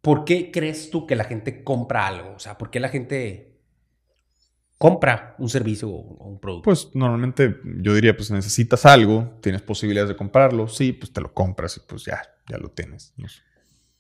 [0.02, 2.34] ¿por qué crees tú que la gente compra algo?
[2.36, 3.51] O sea, ¿por qué la gente
[4.82, 6.63] compra un servicio o un producto?
[6.63, 11.36] Pues normalmente yo diría, pues necesitas algo, tienes posibilidades de comprarlo, sí, pues te lo
[11.36, 13.13] compras y pues ya, ya lo tienes.
[13.15, 13.41] No sé.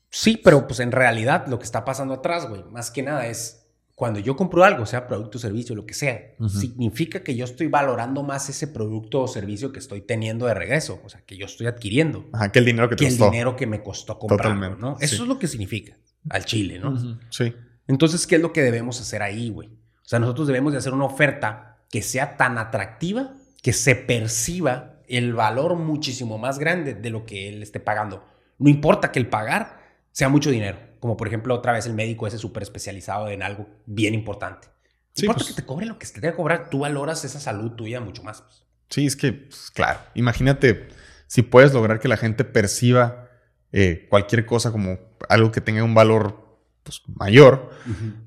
[0.09, 3.67] sí, pero pues en realidad lo que está pasando atrás, güey, más que nada es
[3.93, 8.23] cuando yo compro algo, sea producto, servicio, lo que sea, significa que yo estoy valorando
[8.23, 11.67] más ese producto o servicio que estoy teniendo de regreso, o sea, que yo estoy
[11.67, 12.27] adquiriendo.
[12.33, 14.97] Ajá, que el dinero que te que el dinero que me costó comprarlo, Totalmente, ¿no?
[14.97, 15.05] sí.
[15.05, 15.95] Eso es lo que significa
[16.31, 17.19] al chile, ¿no?
[17.29, 17.53] Sí.
[17.85, 19.80] Entonces, ¿qué es lo que debemos hacer ahí, güey?
[20.11, 24.95] O sea, nosotros debemos de hacer una oferta que sea tan atractiva que se perciba
[25.07, 28.21] el valor muchísimo más grande de lo que él esté pagando.
[28.57, 29.79] No importa que el pagar
[30.11, 30.77] sea mucho dinero.
[30.99, 34.67] Como por ejemplo, otra vez el médico ese súper especializado en algo bien importante.
[35.13, 37.39] Sí, importa pues- que te cobre lo que te tenga que cobrar, tú valoras esa
[37.39, 38.41] salud tuya mucho más.
[38.41, 38.65] pues.
[38.89, 40.89] Sí, es que, pues, claro, imagínate
[41.27, 43.29] si puedes lograr que la gente perciba
[43.71, 47.69] eh, cualquier cosa como algo que tenga un valor pues, mayor,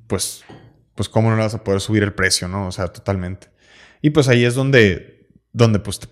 [0.07, 0.45] pues,
[0.95, 2.67] pues cómo no le vas a poder subir el precio, ¿no?
[2.69, 3.49] O sea, totalmente.
[4.03, 6.09] Y pues ahí es donde, donde pues, te-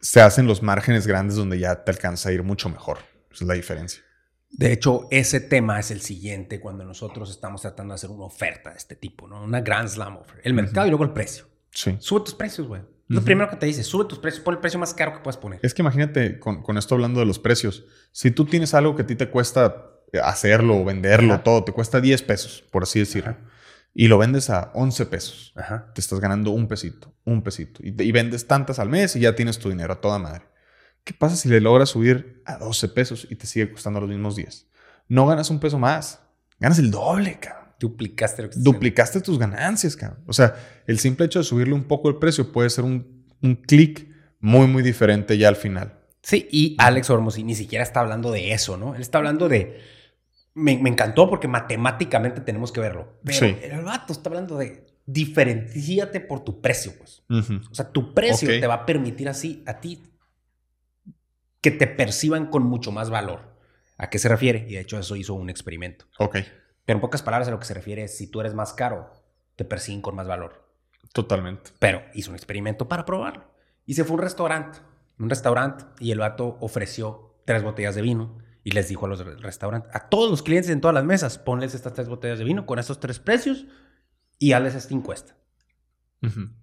[0.00, 2.98] se hacen los márgenes grandes donde ya te alcanza a ir mucho mejor.
[3.32, 4.02] Esa es la diferencia.
[4.50, 8.70] De hecho, ese tema es el siguiente cuando nosotros estamos tratando de hacer una oferta
[8.70, 9.42] de este tipo, ¿no?
[9.42, 10.40] Una Grand Slam offer.
[10.44, 11.46] El mercado y luego el precio.
[11.72, 11.96] Sí.
[11.98, 12.82] Sube tus precios, güey.
[13.08, 15.36] Lo primero que te dice, sube tus precios, pon el precio más caro que puedas
[15.36, 15.58] poner.
[15.62, 19.02] Es que imagínate, con, con esto hablando de los precios, si tú tienes algo que
[19.02, 19.90] a ti te cuesta
[20.22, 21.42] hacerlo o venderlo, Ajá.
[21.42, 23.40] todo, te cuesta 10 pesos, por así decirlo, Ajá.
[23.94, 25.92] Y lo vendes a 11 pesos, Ajá.
[25.94, 29.34] te estás ganando un pesito, un pesito, y, y vendes tantas al mes y ya
[29.34, 30.42] tienes tu dinero a toda madre.
[31.04, 34.36] ¿Qué pasa si le logras subir a 12 pesos y te sigue costando los mismos
[34.36, 34.68] 10?
[35.08, 36.20] No ganas un peso más,
[36.58, 37.64] ganas el doble, cabrón.
[37.78, 38.56] Duplicaste lo que.
[38.58, 40.24] Duplicaste tus ganancias, cabrón.
[40.26, 40.54] O sea,
[40.86, 44.08] el simple hecho de subirle un poco el precio puede ser un, un clic
[44.40, 46.00] muy, muy diferente ya al final.
[46.22, 48.94] Sí, y Alex Hormozzi ni siquiera está hablando de eso, ¿no?
[48.94, 49.78] Él está hablando de...
[50.54, 53.18] Me, me encantó porque matemáticamente tenemos que verlo.
[53.24, 53.56] Pero Sí.
[53.62, 57.22] el vato está hablando de diferencíate por tu precio, pues.
[57.70, 60.02] O sea, tu precio te va a permitir así a ti
[61.60, 63.54] que te perciban con mucho más valor.
[63.96, 64.66] ¿A qué se refiere?
[64.68, 66.06] Y de hecho eso hizo un experimento.
[66.18, 66.36] Ok,
[66.84, 69.10] Pero en pocas palabras a lo que se refiere es si tú eres más caro,
[69.56, 70.62] te persiguen con más valor.
[71.12, 71.70] totalmente.
[71.78, 73.44] Pero hizo un experimento para probarlo.
[73.86, 74.78] Y se fue a un restaurante,
[75.18, 79.24] un restaurante, y el vato ofreció tres botellas de vino y les dijo a los
[79.24, 82.44] re- restaurantes, a todos los clientes en todas las mesas, ponles estas tres botellas de
[82.44, 83.66] vino con estos tres precios
[84.38, 85.36] y hazles esta encuesta.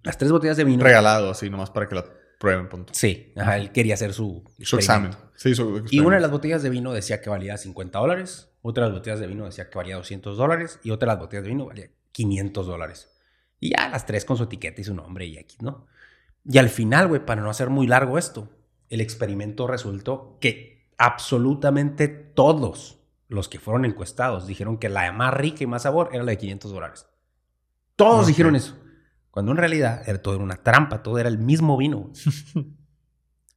[0.02, 0.82] Las tres botellas de vino.
[0.82, 2.04] Regalado así, nomás para que la
[2.40, 2.92] prueben, punto.
[2.94, 5.12] Sí, ajá, él quería hacer su, Su examen.
[5.36, 8.84] Sí, su Y una de las botellas de vino decía que valía 50 dólares, otra
[8.84, 11.44] de las botellas de vino decía que valía 200 dólares y otra de las botellas
[11.44, 13.08] de vino valía 500 dólares.
[13.60, 15.86] Y ya las tres con su etiqueta y su nombre y X, ¿no?
[16.44, 18.50] Y al final, güey, para no hacer muy largo esto,
[18.90, 25.64] el experimento resultó que absolutamente todos los que fueron encuestados dijeron que la más rica
[25.64, 27.06] y más sabor era la de 500 dólares.
[27.96, 28.78] Todos dijeron eso.
[29.30, 32.10] Cuando en realidad era todo era una trampa, todo era el mismo vino.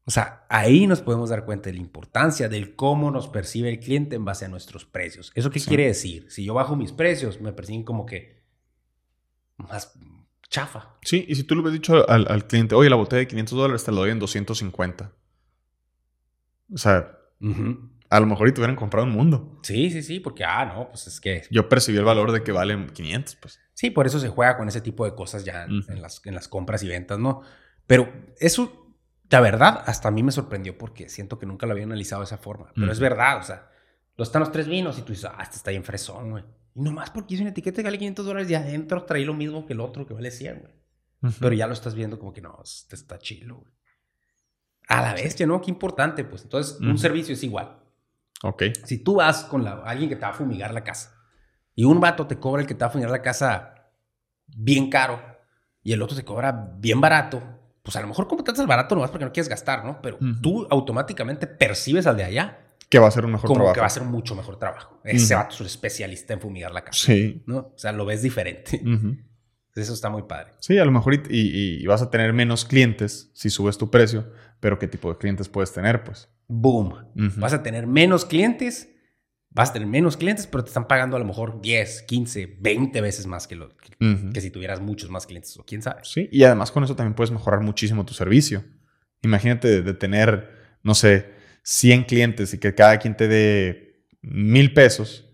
[0.08, 3.80] O sea, ahí nos podemos dar cuenta de la importancia del cómo nos percibe el
[3.80, 5.32] cliente en base a nuestros precios.
[5.34, 5.68] ¿Eso qué Sí.
[5.68, 6.28] quiere decir?
[6.30, 8.44] Si yo bajo mis precios, me perciben como que
[9.58, 9.94] más
[10.48, 10.96] chafa.
[11.02, 13.58] Sí, y si tú le hubieras dicho al, al cliente, oye, la botella de 500
[13.58, 15.12] dólares te la doy en 250.
[16.72, 17.18] O sea,
[18.10, 19.60] a lo mejor y te hubieran comprado un mundo.
[19.64, 21.44] Sí, sí, sí, porque, ah, no, pues es que...
[21.50, 23.60] Yo percibí el valor de que valen 500, pues.
[23.74, 26.48] Sí, por eso se juega con ese tipo de cosas ya en, las, en las
[26.48, 27.42] compras y ventas, ¿no?
[27.88, 28.96] Pero eso,
[29.30, 32.26] la verdad, hasta a mí me sorprendió porque siento que nunca lo había analizado de
[32.26, 32.72] esa forma.
[32.76, 33.70] Pero es verdad, o sea,
[34.16, 36.44] los están los tres vinos y tú dices, ah, este está bien fresón, güey.
[36.74, 39.66] Y nomás porque hice una etiqueta que vale 500 dólares y adentro traí lo mismo
[39.66, 41.34] que el otro que vale 100, güey.
[41.40, 43.74] Pero ya lo estás viendo como que no, este está chilo, güey.
[44.88, 45.62] A la bestia, ¿no?
[45.62, 46.44] Qué importante, pues.
[46.44, 46.98] Entonces, un Ujú.
[46.98, 47.78] servicio es igual.
[48.44, 48.64] Ok.
[48.84, 51.16] Si tú vas con la- alguien que te va a fumigar la casa
[51.74, 53.74] y un vato te cobra el que te va a fumigar la casa
[54.48, 55.20] bien caro
[55.84, 57.42] y el otro te cobra bien barato,
[57.82, 60.02] pues a lo mejor contratas al barato nomás porque no quieres gastar, ¿no?
[60.02, 63.74] Pero tú automáticamente percibes al de allá Que va a ser un mejor como trabajo.
[63.74, 65.00] que va a ser mucho mejor trabajo.
[65.04, 67.44] Ese vato es un especialista en fumigar la casa, Sí.
[67.48, 67.58] ¿no?
[67.58, 68.82] O sea, lo ves diferente.
[69.76, 70.54] Eso está muy padre.
[70.60, 73.90] Sí, a lo mejor y, y- y vas a tener menos clientes si subes tu
[73.92, 76.04] precio, pero ¿qué tipo de clientes puedes tener?
[76.04, 76.30] Pues.
[76.48, 76.94] Boom.
[77.38, 78.90] Vas a tener menos clientes,
[79.50, 83.02] vas a tener menos clientes, pero te están pagando a lo mejor 10, 15, 20
[83.02, 86.02] veces más que, lo, que, si tuvieras muchos más clientes, o quién sabe.
[86.04, 88.64] Sí, y además con eso también puedes mejorar muchísimo tu servicio.
[89.22, 94.74] Imagínate de, de tener, no sé, 100 clientes y que cada quien te dé mil
[94.74, 95.26] pesos,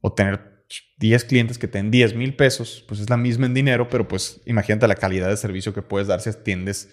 [0.00, 0.64] o tener
[0.98, 4.06] 10 clientes que te den 10 mil pesos, pues es la misma en dinero, pero
[4.06, 6.92] pues imagínate la calidad de servicio que puedes dar si atiendes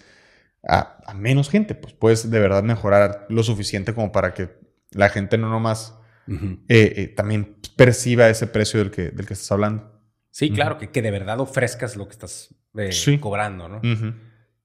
[0.63, 4.49] a, a menos gente, pues puedes de verdad mejorar lo suficiente como para que
[4.91, 5.95] la gente no nomás
[6.27, 10.01] eh, eh, también perciba ese precio del que, del que estás hablando.
[10.31, 13.17] Sí, claro, que, que de verdad ofrezcas lo que estás eh, Sí.
[13.17, 13.81] cobrando, ¿no?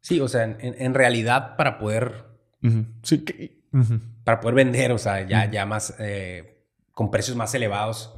[0.00, 2.24] Sí, o sea, en, realidad para poder.
[3.02, 3.62] Sí, que-
[4.24, 5.94] para poder vender, o sea, ya, ya más,
[6.92, 8.14] con precios más elevados,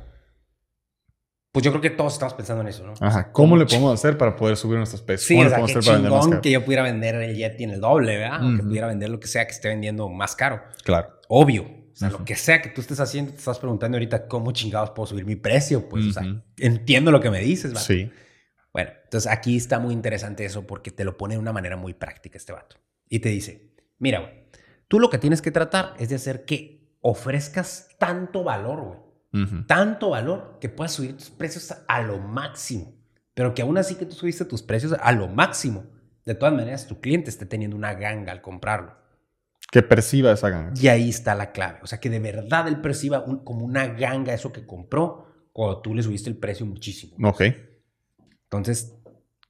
[1.55, 2.95] pues yo creo que todos estamos pensando en eso, ¿no?
[2.99, 3.31] Ajá.
[3.31, 5.29] ¿Cómo le podemos hacer para poder subir nuestros precios?
[5.29, 7.63] Sí, ¿Cómo o le podemos qué hacer para chingón que yo pudiera vender el Yeti
[7.63, 8.45] en el doble, ¿verdad?
[8.45, 10.63] O que pudiera vender lo que sea que esté vendiendo más caro.
[10.83, 11.21] Claro.
[11.29, 11.63] Obvio.
[11.63, 14.91] O sea, lo que sea que tú estés haciendo, te estás preguntando ahorita cómo chingados
[14.91, 15.89] puedo subir mi precio.
[15.89, 16.25] Pues, o sea,
[16.59, 17.87] entiendo lo que me dices, vato.
[17.87, 18.11] Sí.
[18.73, 21.95] Bueno, entonces aquí está muy interesante eso porque te lo pone de una manera muy
[21.95, 22.79] práctica este vato.
[23.09, 24.33] Y te dice, mira, güey,
[24.89, 29.04] tú lo que tienes que tratar es de hacer que ofrezcas tanto valor, güey.
[29.67, 32.95] Tanto valor que puedas subir tus precios a lo máximo.
[33.35, 35.87] Pero que aún así que tú subiste tus precios a lo máximo,
[36.25, 38.95] de todas maneras tu cliente esté teniendo una ganga al comprarlo.
[39.73, 40.73] Que perciba esa ganga.
[40.81, 41.81] Y ahí está la clave.
[41.83, 45.81] O sea, que de verdad él perciba un- como una ganga eso que compró cuando
[45.83, 47.17] tú le subiste el precio muchísimo.
[47.29, 47.43] Ok.
[48.45, 48.95] Entonces,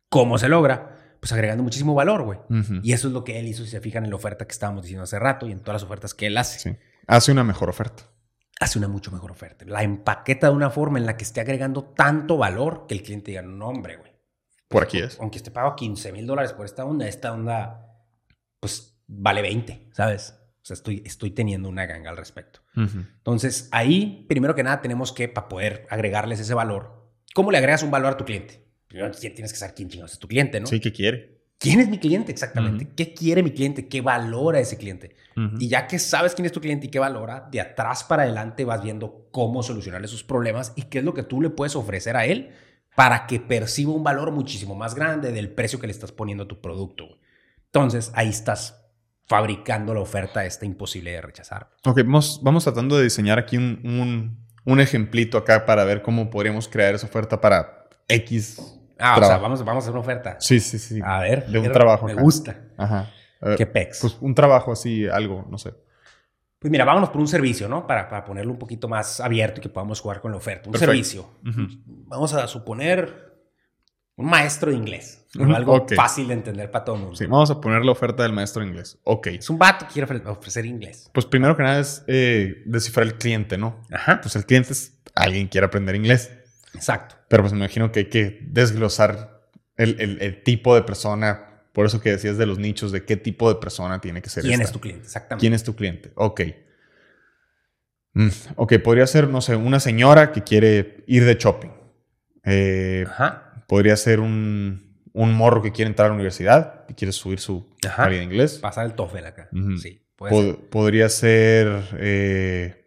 [0.08, 1.16] ¿cómo se logra?
[1.20, 2.38] Pues agregando muchísimo valor, güey.
[2.82, 4.82] Y eso es lo que él hizo, si se fijan en la oferta que estábamos
[4.84, 6.58] diciendo hace rato y en todas las ofertas que él hace.
[6.58, 6.76] Sí.
[7.06, 8.04] Hace una mejor oferta.
[8.60, 9.64] Hace una mucho mejor oferta.
[9.66, 13.32] La empaqueta de una forma en la que esté agregando tanto valor que el cliente
[13.32, 14.12] diga, no, hombre, güey.
[14.68, 15.18] Por aquí es.
[15.20, 17.86] Aunque te pago 15 mil dólares por esta onda, esta onda,
[18.60, 20.34] pues vale 20, ¿sabes?
[20.62, 22.60] O sea, estoy, estoy teniendo una ganga al respecto.
[22.74, 27.82] Entonces, ahí, primero que nada, tenemos que, para poder agregarles ese valor, ¿cómo le agregas
[27.82, 28.64] un valor a tu cliente?
[28.88, 30.66] Primero tienes que saber quién chingados es tu cliente, ¿no?
[30.66, 31.33] Sí, ¿qué quiere?
[31.58, 32.88] ¿Quién es mi cliente exactamente?
[32.94, 33.88] ¿Qué quiere mi cliente?
[33.88, 35.16] ¿Qué valora ese cliente?
[35.58, 38.64] Y ya que sabes quién es tu cliente y qué valora, de atrás para adelante
[38.64, 42.16] vas viendo cómo solucionarle sus problemas y qué es lo que tú le puedes ofrecer
[42.16, 42.50] a él
[42.94, 46.48] para que perciba un valor muchísimo más grande del precio que le estás poniendo a
[46.48, 47.18] tu producto.
[47.66, 48.84] Entonces, ahí estás
[49.26, 51.70] fabricando la oferta esta imposible de rechazar.
[51.84, 56.30] Ok, vamos, vamos tratando de diseñar aquí un, un, un ejemplito acá para ver cómo
[56.30, 58.78] podríamos crear esa oferta para X.
[59.04, 60.36] Ah, o sea, vamos, vamos a hacer una oferta.
[60.40, 61.00] Sí, sí, sí.
[61.04, 61.46] A ver.
[61.46, 62.22] De un trabajo Me acá.
[62.22, 62.56] gusta.
[62.78, 63.10] Ajá.
[63.40, 64.00] Ver, ¿Qué pex?
[64.00, 65.74] Pues un trabajo así, algo, no sé.
[66.58, 67.86] Pues mira, vámonos por un servicio, ¿no?
[67.86, 70.68] Para, para ponerlo un poquito más abierto y que podamos jugar con la oferta.
[70.68, 70.90] Un Perfecto.
[70.92, 71.28] servicio.
[72.06, 73.34] Vamos a suponer
[74.16, 75.26] un maestro de inglés.
[75.38, 77.16] Algo fácil de entender para todo el mundo.
[77.16, 78.98] Sí, vamos a poner la oferta del maestro de inglés.
[79.04, 79.26] Ok.
[79.26, 81.10] Es un vato que quiere ofre- ofrecer inglés.
[81.12, 83.82] Pues primero que nada es eh, descifrar el cliente, ¿no?
[83.92, 84.20] Ajá.
[84.22, 86.30] Pues el cliente es alguien que quiere aprender inglés.
[86.74, 87.16] Exacto.
[87.28, 91.50] Pero pues me imagino que hay que desglosar el, el- el tipo de persona.
[91.72, 94.42] Por eso que decías de los nichos, de qué tipo de persona tiene que ser
[94.42, 94.64] ¿Quién esta.
[94.64, 95.04] es tu cliente?
[95.04, 95.40] Exactamente.
[95.40, 96.12] ¿Quién es tu cliente?
[96.14, 96.40] Ok.
[98.14, 101.70] Mm, ok, podría ser, no sé, una señora que quiere ir de shopping.
[102.44, 103.64] Eh, Ajá.
[103.66, 107.68] podría ser un, un morro que quiere entrar a la universidad y quiere subir su
[107.96, 108.58] área de inglés.
[108.58, 109.48] Pasar el TOEFL acá.
[109.80, 110.00] Sí.
[110.14, 110.68] puede Pod- ser.
[110.70, 112.83] podría ser eh,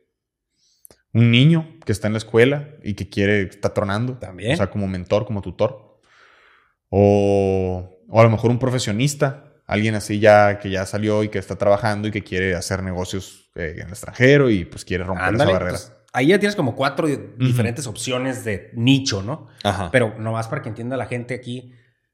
[1.18, 4.18] un niño que está en la escuela y que quiere, está tronando.
[4.18, 4.54] También.
[4.54, 6.00] O sea, como mentor, como tutor.
[6.90, 11.40] O, o a lo mejor un profesionista, alguien así ya que ya salió y que
[11.40, 15.26] está trabajando y que quiere hacer negocios eh, en el extranjero y pues quiere romper
[15.26, 15.78] Ándale, esa barrera.
[15.78, 19.48] pues, ahí ya tienes como cuatro di- diferentes opciones de nicho, ¿no?
[19.64, 19.90] Ajá.
[19.92, 21.74] Pero nomás para que entienda la gente aquí.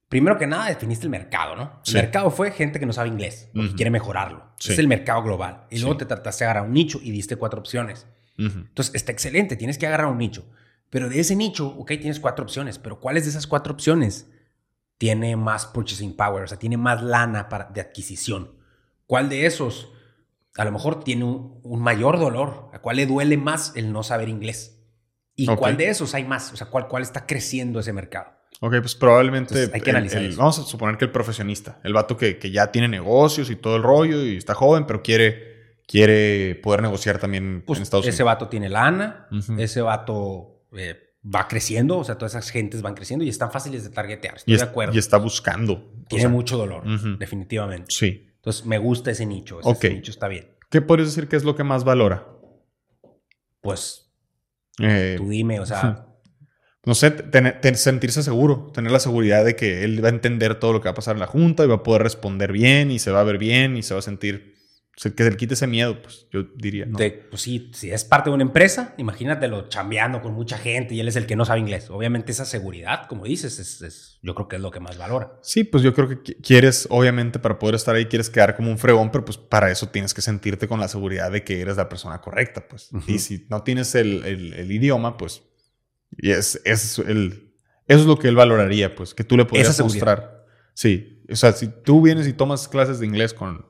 [0.10, 1.82] Primero que nada, definiste el mercado, ¿no?
[1.86, 1.96] El Sí.
[1.96, 4.54] mercado fue gente que no sabe inglés quiere mejorarlo.
[4.60, 4.74] Sí.
[4.74, 5.66] Es el mercado global.
[5.72, 6.00] Y luego Sí.
[6.00, 8.08] te trataste de agarrar un nicho y diste cuatro opciones.
[8.38, 8.60] Ujú.
[8.60, 10.46] Entonces, está excelente, tienes que agarrar un nicho.
[10.90, 14.30] Pero de ese nicho, ok, tienes cuatro opciones, pero ¿cuáles de esas cuatro opciones
[14.98, 16.44] tiene más purchasing power?
[16.44, 18.52] O sea, tiene más lana para, de adquisición.
[19.08, 19.92] ¿Cuál de esos
[20.56, 22.70] a lo mejor tiene un, un mayor dolor?
[22.74, 24.80] ¿A cuál le duele más el no saber inglés?
[25.36, 25.58] ¿Y Ok.
[25.58, 26.54] cuál de esos hay más?
[26.54, 28.32] O sea, ¿cuál, cuál está creciendo ese mercado?
[28.62, 29.54] Ok, pues probablemente.
[29.56, 30.38] Entonces, hay que el- analizar el- eso.
[30.38, 33.76] vamos a suponer que el profesionista, el vato que, que ya tiene negocios y todo
[33.76, 35.53] el rollo y está joven, pero quiere,
[35.88, 38.26] quiere poder negociar también Pues en Estados ese Unidos.
[38.36, 39.28] vato tiene lana,
[39.58, 43.84] ese vato eh, va creciendo, o sea, todas esas gentes van creciendo y están fáciles
[43.84, 44.38] de targetear.
[44.38, 44.94] Estoy Y, de acuerdo.
[44.94, 45.74] y está buscando.
[45.74, 46.84] o tiene sea, mucho dolor,
[47.18, 47.86] definitivamente.
[47.90, 48.28] Sí.
[48.36, 49.60] Entonces, me gusta ese nicho.
[49.62, 50.50] Ese, ese nicho está bien.
[50.70, 52.28] ¿Qué podrías decir que es lo que más valora?
[53.62, 54.12] Pues
[54.80, 56.08] Eh, tú dime, o sea,
[56.86, 60.74] no sé, ten- sentirse seguro, tener la seguridad de que él va a entender todo
[60.74, 63.00] lo que va a pasar en la junta y va a poder responder bien y
[63.00, 64.53] se va a ver bien y se va a sentir, se-
[64.96, 66.86] que se le quite ese miedo, pues yo diría.
[66.86, 67.00] ¿no?
[67.00, 71.00] de- pues sí, si es parte de una empresa, imagínatelo chambeando con mucha gente y
[71.00, 71.90] él es el que no sabe inglés.
[71.90, 75.40] Obviamente esa seguridad, como dices, es, es- yo creo que es lo que más valora.
[75.42, 78.70] Sí, pues yo creo que qui- quieres, obviamente, para poder estar ahí, quieres quedar como
[78.70, 81.78] un fregón, pero pues para eso tienes que sentirte con la seguridad de que eres
[81.78, 82.90] la persona correcta, pues.
[83.08, 85.42] Y si no tienes el, el- el idioma, pues,
[86.16, 87.52] y es, es el,
[87.88, 90.46] eso es lo que él valoraría, pues, que tú le podrías mostrar.
[90.76, 93.66] Sí, o sea, si tú vienes y tomas clases de inglés con,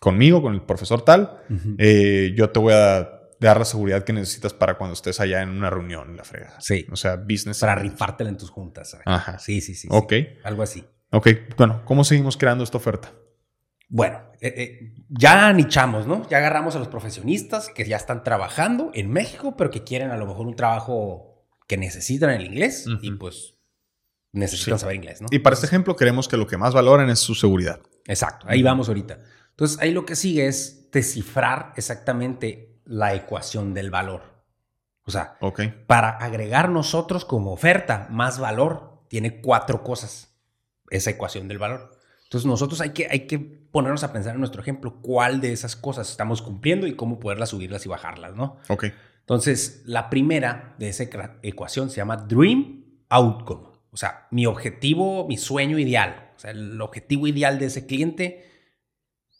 [0.00, 1.42] conmigo, con el profesor tal,
[1.78, 5.50] eh, yo te voy a dar la seguridad que necesitas para cuando estés allá en
[5.50, 6.56] una reunión, la frega.
[6.60, 6.86] Sí.
[6.90, 7.60] O sea, business.
[7.60, 8.90] Para rifártela en tus juntas.
[8.90, 9.06] ¿sabes?
[9.06, 9.38] Ajá.
[9.38, 9.82] Sí, sí, sí.
[9.82, 9.88] sí.
[9.90, 10.12] Ok,
[10.44, 10.84] Algo así.
[11.12, 11.28] ok.
[11.56, 13.12] Bueno, ¿cómo seguimos creando esta oferta?
[13.90, 16.28] Bueno, eh, eh, ya nichamos, ¿no?
[16.28, 20.16] Ya agarramos a los profesionistas que ya están trabajando en México, pero que quieren a
[20.18, 23.54] lo mejor un trabajo que necesitan el inglés y pues
[24.32, 24.80] necesitan Sí.
[24.82, 25.28] saber inglés, ¿no?
[25.30, 27.80] Y para este ejemplo queremos que lo que más valoran es su seguridad.
[28.06, 29.18] Exacto, ahí vamos ahorita.
[29.58, 34.22] Entonces, ahí lo que sigue es descifrar exactamente la ecuación del valor.
[35.02, 35.36] O sea,
[35.88, 40.32] para agregar nosotros como oferta más valor, tiene cuatro cosas
[40.90, 41.90] esa ecuación del valor.
[42.22, 45.74] Entonces, nosotros hay que, hay que ponernos a pensar en nuestro ejemplo cuál de esas
[45.74, 48.58] cosas estamos cumpliendo y cómo poderlas subirlas y bajarlas, ¿no?
[48.68, 48.84] Ok.
[49.18, 51.02] Entonces, la primera de esa
[51.42, 53.66] ecuación se llama Dream Outcome.
[53.90, 56.30] O sea, mi objetivo, mi sueño ideal.
[56.36, 58.57] O sea, el objetivo ideal de ese cliente,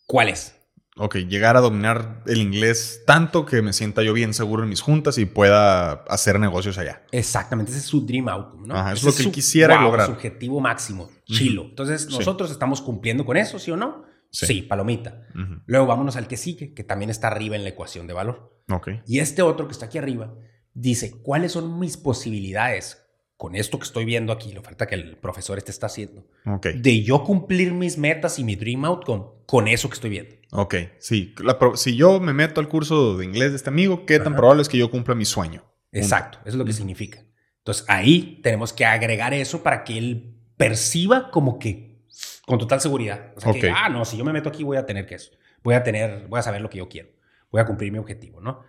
[0.09, 0.57] ¿cuál es?
[1.01, 4.81] Ok, llegar a dominar el inglés tanto que me sienta yo bien seguro en mis
[4.81, 7.03] juntas y pueda hacer negocios allá.
[7.13, 8.75] Exactamente, ese es su dream outcome, ¿no?
[8.75, 10.07] Ajá, es Ese lo que él quisiera wow, lograr.
[10.07, 11.63] Su objetivo máximo, chilo.
[11.63, 12.19] Entonces, Sí.
[12.19, 14.03] nosotros estamos cumpliendo con eso, ¿sí o no?
[14.33, 14.47] Sí.
[14.47, 15.23] Sí, palomita.
[15.67, 18.61] Luego vámonos al que sigue, que también está arriba en la ecuación de valor.
[18.69, 18.89] Ok.
[19.07, 20.35] Y este otro que está aquí arriba
[20.75, 23.08] dice, ¿cuáles son mis posibilidades
[23.39, 26.67] con esto que estoy viendo aquí, la oferta que el profesor este está haciendo, Ok.
[26.75, 30.35] de yo cumplir mis metas y mi dream outcome con eso que estoy viendo?
[30.53, 30.75] Ok.
[30.99, 31.35] Sí.
[31.43, 34.37] La si yo me meto al curso de inglés de este amigo, ¿qué tan Ajá.
[34.37, 35.65] probable es que yo cumpla mi sueño?
[35.93, 36.79] Exacto, eso es lo que Ujú.
[36.79, 37.25] significa.
[37.59, 42.03] Entonces ahí tenemos que agregar eso para que él perciba como que
[42.45, 43.33] con total seguridad.
[43.37, 43.75] O sea, que, Ok.
[43.77, 45.31] ah, no, si yo me meto aquí voy a tener que eso.
[45.63, 47.11] Voy a tener, voy a saber lo que yo quiero.
[47.53, 48.63] Voy a cumplir mi objetivo, ¿no?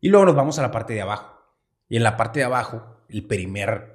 [0.00, 1.36] Y luego nos vamos a la parte de abajo.
[1.88, 3.92] Y en la parte de abajo, el primer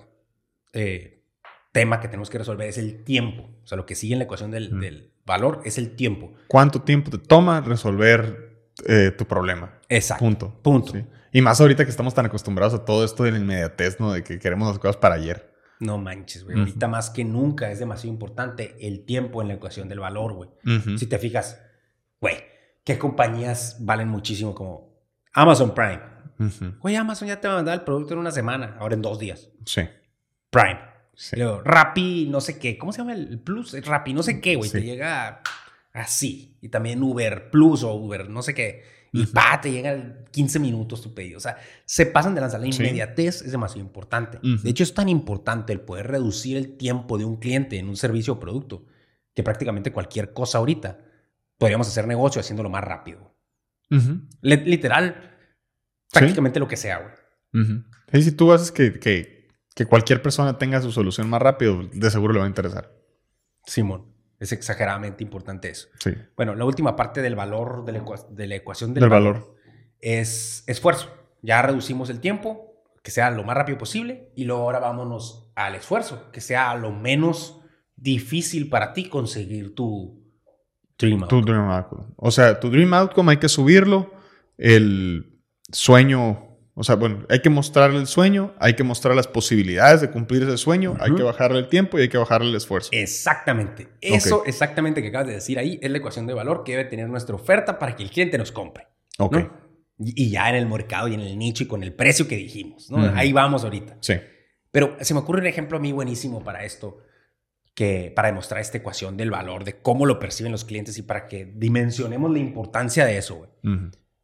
[0.74, 1.24] eh,
[1.72, 3.50] tema que tenemos que resolver es el tiempo.
[3.64, 4.80] O sea, lo que sigue en la ecuación del, Mm.
[4.80, 6.34] del valor es el tiempo.
[6.48, 8.50] ¿Cuánto tiempo te toma resolver
[8.88, 9.80] eh, tu problema?
[9.90, 10.24] Exacto.
[10.26, 10.62] Punto.
[10.62, 10.92] Punto.
[10.94, 11.06] Sí.
[11.34, 14.12] Y más ahorita que estamos tan acostumbrados a todo esto de la inmediatez, ¿no?
[14.12, 15.50] De que queremos las cosas para ayer.
[15.80, 16.56] No manches, güey.
[16.56, 16.66] Ujú.
[16.66, 20.50] Ahorita más que nunca es demasiado importante el tiempo en la ecuación del valor, güey.
[20.98, 21.60] Si te fijas,
[22.20, 22.36] güey,
[22.84, 24.94] ¿qué compañías valen muchísimo como
[25.34, 26.02] Amazon Prime?
[26.82, 29.18] Güey, Amazon ya te va a mandar el producto en una semana, ahora en dos
[29.20, 29.50] días.
[29.66, 29.82] Sí.
[30.52, 30.80] Prime.
[31.16, 31.36] Sí.
[31.38, 32.78] Luego, Rappi, no sé qué.
[32.78, 33.74] ¿Cómo se llama el Plus?
[33.84, 34.70] Rappi, no sé qué, güey.
[34.70, 34.78] Sí.
[34.78, 35.42] Te llega
[35.94, 36.58] así.
[36.62, 38.84] Y también Uber Plus o Uber, no sé qué.
[39.14, 41.38] Y pa, te llega en 15 minutos tu pedido.
[41.38, 42.62] O sea, se pasan de lanzar.
[42.62, 42.82] La Sí.
[42.82, 44.40] inmediatez es demasiado importante.
[44.42, 47.98] De hecho, es tan importante el poder reducir el tiempo de un cliente en un
[47.98, 48.86] servicio o producto
[49.34, 51.00] que prácticamente cualquier cosa ahorita
[51.58, 53.36] podríamos hacer negocio haciéndolo más rápido.
[54.42, 55.36] Literal,
[56.12, 57.00] prácticamente lo que sea,
[57.54, 58.24] güey.
[58.24, 59.41] Si tú haces que, que,
[59.76, 62.92] que cualquier persona tenga su solución más rápido, de seguro le va a interesar.
[63.66, 65.88] Simón, es exageradamente importante eso.
[66.00, 66.12] Sí.
[66.36, 69.34] Bueno, la última parte del valor de la, ecua- de la ecuación del, Del valor,
[69.36, 69.56] valor.
[70.00, 71.10] es esfuerzo.
[71.42, 75.76] Ya reducimos el tiempo, que sea lo más rápido posible, y luego ahora vámonos al
[75.76, 77.62] esfuerzo, que sea lo menos
[77.96, 80.22] difícil para ti conseguir tu
[80.98, 81.42] dream Tu outcome.
[81.44, 82.06] dream outcome.
[82.18, 84.12] O sea, tu dream outcome hay que subirlo.
[84.58, 85.40] El
[85.72, 90.10] sueño, o sea, bueno, hay que mostrarle el sueño, hay que mostrar las posibilidades de
[90.10, 92.90] cumplir ese sueño, hay que bajarle el tiempo y hay que bajarle el esfuerzo.
[92.94, 93.90] Exactamente.
[94.00, 97.10] Eso exactamente que acabas de decir ahí es la ecuación de valor que debe tener
[97.10, 98.88] nuestra oferta para que el cliente nos compre.
[99.18, 99.36] ok.
[99.36, 99.62] ¿no?
[100.04, 102.90] Y, ya en el mercado y en el nicho y con el precio que dijimos.
[103.14, 103.98] Ahí vamos ahorita.
[104.00, 104.16] Sí.
[104.72, 107.04] Pero se me ocurre un ejemplo a mí buenísimo para esto,
[107.76, 111.28] que para demostrar esta ecuación del valor, de cómo lo perciben los clientes y para
[111.28, 113.36] que dimensionemos la importancia de eso.
[113.36, 113.50] güey.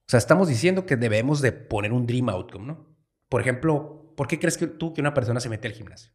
[0.07, 2.87] O sea, estamos diciendo que debemos de poner un dream outcome, ¿no?
[3.29, 6.11] Por ejemplo, ¿por qué crees que tú que una persona se mete al gimnasio?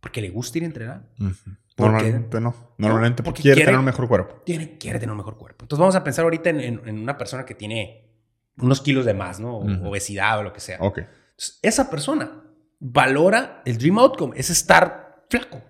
[0.00, 1.08] ¿Porque le gusta ir a entrenar?
[1.76, 2.54] Normalmente no.
[2.78, 4.42] Normalmente porque quiere, quiere- tener un mejor cuerpo.
[4.44, 5.64] Tiene, quiere tener un mejor cuerpo.
[5.64, 8.10] Entonces vamos a pensar ahorita en, en- en una persona que tiene
[8.58, 9.58] unos kilos de más, ¿no?
[9.58, 9.88] Ujú.
[9.88, 10.78] Obesidad o lo que sea.
[10.80, 10.98] Ok.
[10.98, 12.44] Entonces, esa persona
[12.78, 15.60] valora el dream outcome, es estar flaco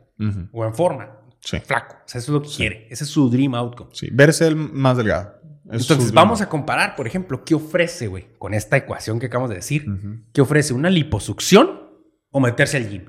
[0.53, 1.19] o en forma.
[1.41, 1.59] Sí.
[1.61, 1.97] Flaco.
[2.05, 2.57] O sea, eso es lo que Sí.
[2.59, 2.87] quiere.
[2.91, 3.91] Ese es su dream outcome.
[3.95, 4.09] Sí.
[4.13, 5.41] Verse el más delgado.
[5.73, 9.51] Es Entonces, vamos a comparar, por ejemplo, qué ofrece, güey, con esta ecuación que acabamos
[9.51, 9.87] de decir.
[10.33, 10.75] ¿Qué ofrece?
[10.75, 11.91] ¿Una liposucción
[12.31, 13.05] o meterse al gym?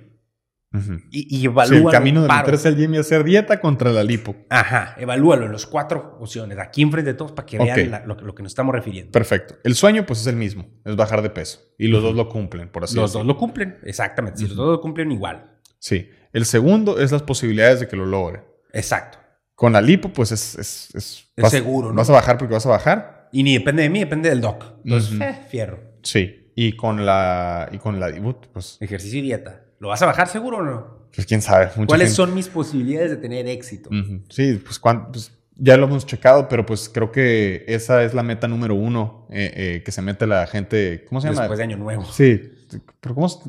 [1.12, 2.48] Y, y Sí, el camino de paro.
[2.48, 4.36] meterse al gym y hacer dieta contra la lipo.
[4.50, 8.16] Ajá, evalúalo en las cuatro opciones, aquí enfrente de todos, para que vean la- lo,
[8.16, 9.12] lo que nos estamos refiriendo.
[9.12, 9.56] Perfecto.
[9.64, 11.60] El sueño, pues es el mismo, es bajar de peso.
[11.78, 13.34] Y los dos lo cumplen, por así los dos decirlo.
[13.34, 14.40] lo cumplen, exactamente.
[14.40, 15.60] Si los dos lo cumplen, igual.
[15.78, 16.10] Sí.
[16.32, 18.42] El segundo es las posibilidades de que lo logre.
[18.72, 19.20] Exacto.
[19.56, 20.56] Con la lipo, pues es.
[20.56, 21.96] es, es- Es seguro, ¿no?
[21.96, 23.30] Vas a bajar porque vas a bajar.
[23.32, 24.64] Y ni depende de mí, depende del doc.
[24.84, 25.24] Entonces, Ujú.
[25.24, 25.80] eh, fierro.
[26.04, 26.52] Sí.
[26.56, 27.70] Y con la.
[27.72, 28.78] Y con la debut, pues.
[28.80, 29.62] Ejercicio y dieta.
[29.80, 31.08] ¿Lo vas a bajar seguro o no?
[31.14, 31.68] Pues quién sabe.
[31.76, 33.90] Mucha ¿Cuáles gente- son mis posibilidades de tener éxito?
[34.30, 34.80] Sí, pues,
[35.12, 39.28] pues, ya lo hemos checado, pero pues creo que esa es la meta número uno
[39.30, 41.06] eh, eh, que se mete la gente.
[41.08, 41.42] ¿Cómo se llama?
[41.42, 42.06] Después de Año Nuevo.
[42.06, 42.52] Sí.
[43.00, 43.40] Pero ¿cómo es-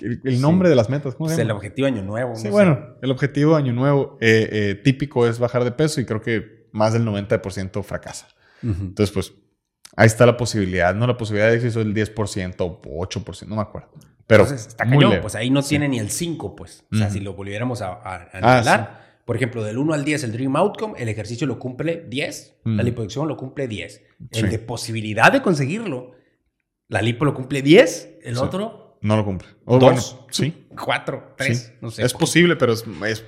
[0.00, 0.70] el, el nombre Sí.
[0.70, 1.14] de las metas?
[1.14, 1.58] ¿Cómo se Es el llama?
[1.58, 2.34] objetivo Año Nuevo.
[2.36, 2.50] Sí, no sé.
[2.50, 6.68] bueno, el objetivo Año Nuevo eh, eh, típico es bajar de peso y creo que
[6.72, 8.28] más del 90% fracasa.
[8.62, 8.72] Ujú.
[8.82, 9.32] Entonces, pues,
[9.96, 11.06] ahí está la posibilidad, ¿no?
[11.06, 13.88] La posibilidad de éxito es el 10% o 8%, no me acuerdo.
[14.26, 15.20] Pero Entonces, está muy cañón.
[15.20, 16.84] Pues ahí no tiene ni el 5, pues.
[16.90, 17.14] O sea, Ujú.
[17.14, 20.32] si lo volviéramos a, a, a Ah, nivelar, por ejemplo, del 1 al 10 el
[20.32, 22.82] Dream Outcome, el ejercicio lo cumple 10, la Ujú.
[22.84, 24.02] liposucción lo cumple 10.
[24.32, 24.40] Sí.
[24.40, 26.12] El de posibilidad de conseguirlo,
[26.88, 28.40] la lipo lo cumple 10, el Sí.
[28.42, 29.48] otro no lo cumple.
[29.64, 30.14] O Dos.
[30.14, 30.66] bueno, sí.
[30.78, 31.72] 4, 3, sí.
[31.80, 32.04] no sé.
[32.04, 33.24] es posible, pero es, es-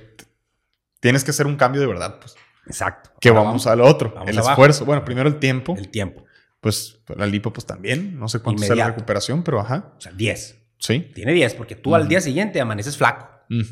[0.99, 2.35] tienes que hacer un cambio de verdad, pues.
[2.65, 3.11] Exacto.
[3.21, 4.51] Que Ahora vamos al otro, vamos el abajo.
[4.51, 4.85] esfuerzo.
[4.85, 5.75] Bueno, primero el tiempo.
[5.77, 6.25] El tiempo.
[6.59, 8.19] Pues la lipo, pues también.
[8.19, 9.93] No sé cuánto sea la recuperación, pero ajá.
[9.97, 10.59] O sea, 10.
[10.79, 11.11] Sí.
[11.15, 13.29] Tiene 10 porque tú al día siguiente amaneces flaco.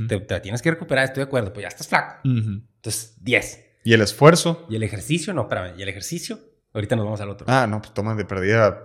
[0.07, 2.21] Te, te tienes que recuperar, estoy de acuerdo, pues ya estás flaco.
[2.23, 3.65] Entonces, 10.
[3.83, 4.65] Y el esfuerzo.
[4.69, 6.39] Y el ejercicio, no, espérame, y el ejercicio,
[6.73, 7.45] ahorita nos vamos al otro.
[7.49, 8.81] Ah, no, pues toma de perdida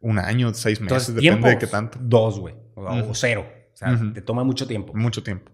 [0.00, 1.98] un año, seis meses, Entonces, depende de qué tanto.
[2.00, 2.54] Dos, güey.
[2.74, 3.46] O, cero.
[3.72, 4.92] O sea, te toma mucho tiempo.
[4.94, 5.52] Mucho tiempo.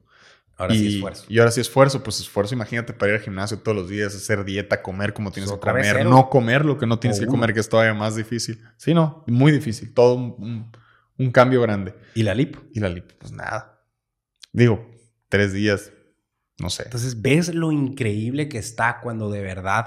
[0.57, 1.25] Ahora y, sí esfuerzo.
[1.29, 4.45] y ahora sí esfuerzo, pues esfuerzo, imagínate para ir al gimnasio todos los días, hacer
[4.45, 7.33] dieta, comer como tienes que comer, no comer lo que no tienes O que uno.
[7.33, 8.63] comer, que es todavía más difícil.
[8.77, 10.73] Sí, no, muy difícil, todo un, un-
[11.19, 11.95] un cambio grande.
[12.15, 12.61] Y la lipo.
[12.73, 13.85] Y la lipo, pues nada.
[14.53, 14.89] Digo,
[15.29, 15.93] tres días,
[16.61, 16.85] no sé.
[16.85, 19.87] Entonces, ¿ves lo increíble que está cuando de verdad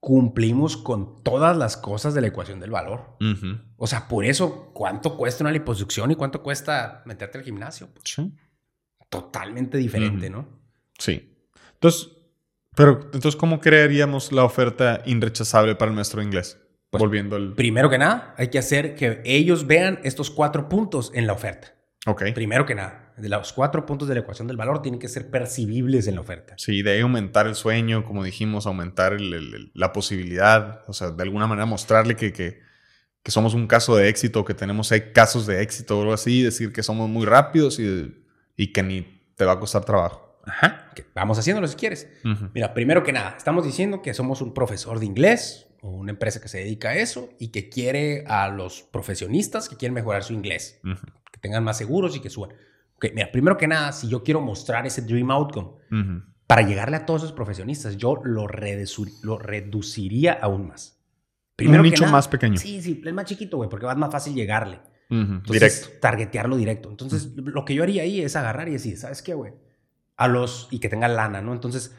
[0.00, 3.16] cumplimos con todas las cosas de la ecuación del valor?
[3.76, 7.88] O sea, por eso, ¿cuánto cuesta una liposucción y cuánto cuesta meterte al gimnasio?
[8.04, 8.32] Sí.
[9.08, 10.30] totalmente diferente.
[10.30, 10.48] ¿no?
[10.98, 11.32] Sí.
[11.74, 12.10] Entonces,
[12.74, 16.58] pero entonces, ¿cómo crearíamos la oferta irrechazable para el maestro de inglés?
[16.90, 17.54] Pues, Volviendo al...
[17.54, 21.74] Primero que nada, hay que hacer que ellos vean estos cuatro puntos en la oferta.
[22.06, 22.32] Ok.
[22.34, 25.30] Primero que nada, de los cuatro puntos de la ecuación del valor tienen que ser
[25.30, 26.54] percibibles en la oferta.
[26.58, 31.10] Sí, de ahí aumentar el sueño, como dijimos, aumentar el- el- la posibilidad, o sea,
[31.10, 32.60] de alguna manera mostrarle que, que,
[33.22, 36.72] que somos un caso de éxito, que tenemos casos de éxito o algo así, decir
[36.72, 38.14] que somos muy rápidos y,
[38.56, 39.02] y que ni
[39.34, 40.40] te va a costar trabajo.
[40.44, 42.08] Ajá, que vamos haciéndolo si quieres.
[42.24, 42.50] Ujú.
[42.54, 46.40] Mira, primero que nada, estamos diciendo que somos un profesor de inglés o una empresa
[46.40, 50.32] que se dedica a eso y que quiere a los profesionistas que quieren mejorar su
[50.32, 51.04] inglés, Ujú.
[51.32, 52.50] que tengan más seguros y que suban.
[52.96, 55.70] Ok, mira, primero que nada, si yo quiero mostrar ese dream outcome,
[56.46, 58.46] para llegarle a todos esos profesionistas, yo lo,
[59.22, 61.02] lo reduciría aún más.
[61.58, 62.56] Un nicho más pequeño.
[62.58, 64.80] Sí, sí, es más chiquito, güey, porque va más fácil llegarle.
[65.10, 65.20] Ujú.
[65.20, 65.50] Entonces,
[65.82, 66.00] Directo.
[66.00, 66.90] Targetearlo directo.
[66.90, 69.54] Entonces, lo que yo haría ahí es agarrar y decir, ¿sabes qué, güey?
[70.16, 70.68] A los...
[70.70, 71.52] Y que tengan lana, ¿no?
[71.52, 71.94] Entonces,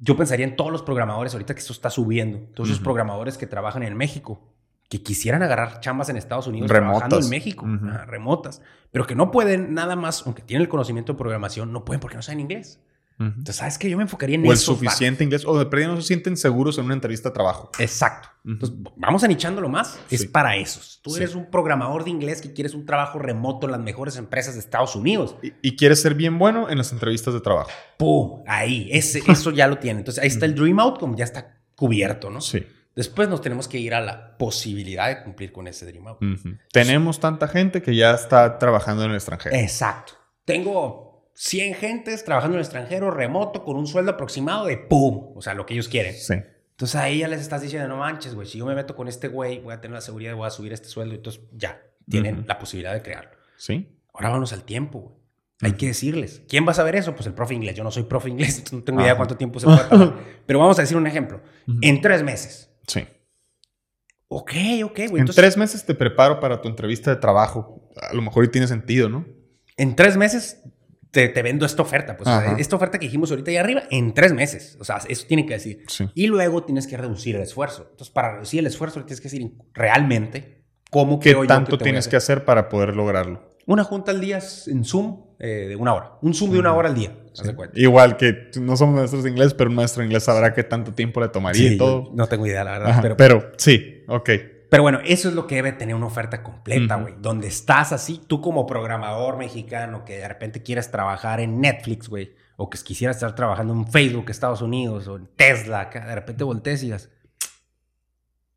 [0.00, 2.38] yo pensaría en todos los programadores ahorita que esto está subiendo.
[2.54, 2.84] Todos esos Ujú.
[2.84, 4.53] programadores que trabajan en México.
[4.96, 6.98] Que quisieran agarrar chambas en Estados Unidos Remotas.
[7.08, 7.66] trabajando en México.
[8.06, 8.62] Remotas.
[8.92, 12.14] Pero que no pueden nada más, aunque tienen el conocimiento de programación, no pueden porque
[12.14, 12.80] no saben inglés.
[13.18, 13.90] Entonces, ¿sabes qué?
[13.90, 16.78] Yo me enfocaría en O el suficiente inglés, o de perdida no se sienten seguros
[16.78, 17.70] en una entrevista de trabajo.
[17.78, 18.28] Exacto.
[18.44, 19.98] Entonces, vamos anichándolo más.
[20.10, 21.00] Es para esos.
[21.02, 21.16] Tú Sí.
[21.16, 24.60] eres un programador de inglés que quieres un trabajo remoto en las mejores empresas de
[24.60, 25.36] Estados Unidos.
[25.42, 27.70] Y, y quieres ser bien bueno en las entrevistas de trabajo.
[27.98, 28.42] ¡Pum!
[28.46, 28.88] Ahí.
[28.92, 30.00] Ese, eso ya lo tiene.
[30.00, 31.16] Entonces, ahí está el Dream Outcome.
[31.16, 32.40] Ya está cubierto, ¿no?
[32.40, 32.64] Sí.
[32.94, 36.34] Después nos tenemos que ir a la posibilidad de cumplir con ese Dream Outcome.
[36.34, 36.48] Ujú.
[36.72, 39.56] Tenemos tanta gente que ya está trabajando en el extranjero.
[39.56, 40.12] Exacto.
[40.44, 45.32] Tengo 100 gentes trabajando en el extranjero remoto con un sueldo aproximado de ¡pum!
[45.34, 46.14] O sea, lo que ellos quieren.
[46.14, 46.34] Sí.
[46.70, 49.28] Entonces ahí ya les estás diciendo, no manches, güey, si yo me meto con este
[49.28, 51.14] güey, voy a tener la seguridad de voy a subir este sueldo.
[51.14, 52.44] Entonces ya, tienen Ujú.
[52.46, 53.30] la posibilidad de crearlo.
[53.56, 53.88] Sí.
[54.12, 55.14] Ahora vámonos al tiempo, güey.
[55.62, 56.42] Hay que decirles.
[56.48, 57.14] ¿Quién va a saber eso?
[57.14, 57.74] Pues el profe inglés.
[57.74, 59.16] Yo no soy profe inglés, no tengo idea Ajá.
[59.18, 60.14] cuánto tiempo se puede tardar.
[60.46, 61.40] Pero vamos a decir un ejemplo.
[61.66, 61.78] Ujú.
[61.80, 62.70] En tres meses.
[62.86, 63.06] Sí.
[64.28, 64.52] Ok,
[64.84, 65.08] ok, güey.
[65.08, 67.90] En Entonces, tres meses te preparo para tu entrevista de trabajo.
[68.10, 69.24] A lo mejor y tiene sentido, ¿no?
[69.76, 70.62] en tres meses
[71.10, 72.16] te, te vendo esta oferta.
[72.16, 72.56] Pues, o sea, Ajá.
[72.58, 74.76] esta oferta que dijimos ahorita ahí arriba, en tres meses.
[74.80, 75.84] O sea, eso tiene que decir.
[75.88, 76.08] Sí.
[76.14, 77.88] Y luego tienes que reducir el esfuerzo.
[77.90, 81.84] Entonces, para reducir el esfuerzo, tienes que decir realmente cómo ¿Qué creo yo tanto que
[81.84, 82.10] tienes hacer.
[82.10, 83.48] que hacer para poder lograrlo?
[83.66, 86.12] Una junta al día en Zoom eh, de una hora.
[86.22, 87.16] Un Zoom de una hora al día.
[87.74, 90.92] Igual que no somos maestros de inglés, pero un maestro de inglés sabrá qué tanto
[90.92, 92.10] tiempo le tomaría Sí, y todo.
[92.14, 92.90] no tengo idea, la verdad.
[92.90, 94.30] Ajá, pero, pero, sí, ok.
[94.70, 97.14] Pero bueno, eso es lo que debe tener una oferta completa, güey.
[97.20, 102.34] Donde estás así, tú como programador mexicano que de repente quieres trabajar en Netflix, güey.
[102.56, 106.44] O que quisieras estar trabajando en Facebook, Estados Unidos, o en Tesla, acá, de repente
[106.44, 107.10] voltees y digas,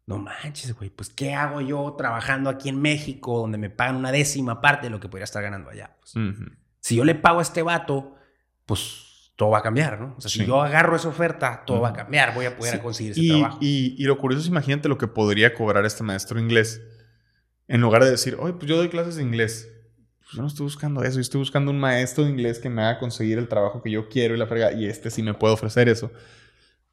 [0.08, 4.12] no manches, güey, pues ¿qué hago yo trabajando aquí en México donde me pagan una
[4.12, 5.96] décima parte de lo que podría estar ganando allá?
[6.00, 6.14] Pues,
[6.80, 8.16] si yo le pago a este vato,
[8.66, 10.16] pues todo va a cambiar, ¿no?
[10.18, 12.80] O sea, si yo agarro esa oferta, todo va a cambiar, voy a poder Sí,
[12.80, 13.58] conseguir ese Y, trabajo.
[13.62, 16.82] y- y lo curioso es, imagínate lo que podría cobrar este maestro inglés.
[17.68, 19.70] En lugar de decir, oye, pues yo doy clases de inglés.
[20.22, 21.16] Pues yo no estoy buscando eso.
[21.16, 24.08] Yo estoy buscando un maestro de inglés que me haga conseguir el trabajo que yo
[24.10, 24.72] quiero y la frega.
[24.72, 26.08] Y este sí me puede ofrecer eso.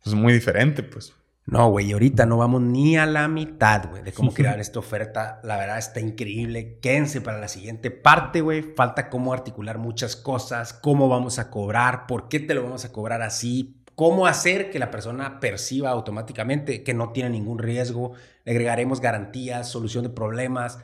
[0.02, 1.14] Pues es muy diferente, pues.
[1.46, 5.40] No, güey, ahorita no vamos ni a la mitad, güey, de cómo crear esta oferta.
[5.42, 6.78] La verdad está increíble.
[6.80, 8.62] Quédense para la siguiente parte, güey.
[8.62, 12.92] Falta cómo articular muchas cosas, cómo vamos a cobrar, por qué te lo vamos a
[12.92, 18.12] cobrar así, cómo hacer que la persona perciba automáticamente que no tiene ningún riesgo.
[18.44, 20.78] Le agregaremos garantías, solución de problemas,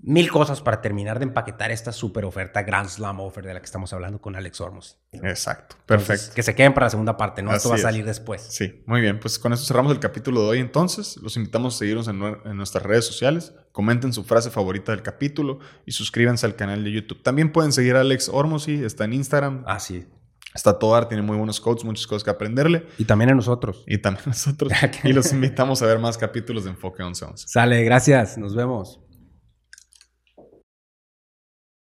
[0.00, 3.64] mil cosas para terminar de empaquetar esta super oferta Grand Slam Offer de la que
[3.66, 4.98] estamos hablando con Alex Ormos.
[5.12, 5.76] Exacto.
[5.80, 6.34] Entonces, Perfecto.
[6.36, 7.50] que se queden para la segunda parte, ¿no?
[7.52, 7.82] Esto Así va a es.
[7.82, 8.42] salir después.
[8.42, 9.18] Sí, muy bien.
[9.18, 11.16] Pues con eso cerramos el capítulo de hoy entonces.
[11.18, 13.52] Los invitamos a seguirnos en, nue- en nuestras redes sociales.
[13.72, 17.22] Comenten su frase favorita del capítulo y suscríbanse al canal de YouTube.
[17.22, 18.84] También pueden seguir a Alex Ormosi.
[18.84, 19.64] Está en Instagram.
[19.66, 20.06] Ah, sí.
[20.54, 22.86] Está todo dar, tiene muy buenos codes, muchas cosas que aprenderle.
[22.98, 23.84] Y también a nosotros.
[23.86, 24.72] Y también a nosotros.
[25.04, 27.48] y los invitamos a ver más capítulos de Enfoque 1111.
[27.48, 28.38] Sale, gracias.
[28.38, 29.00] Nos vemos.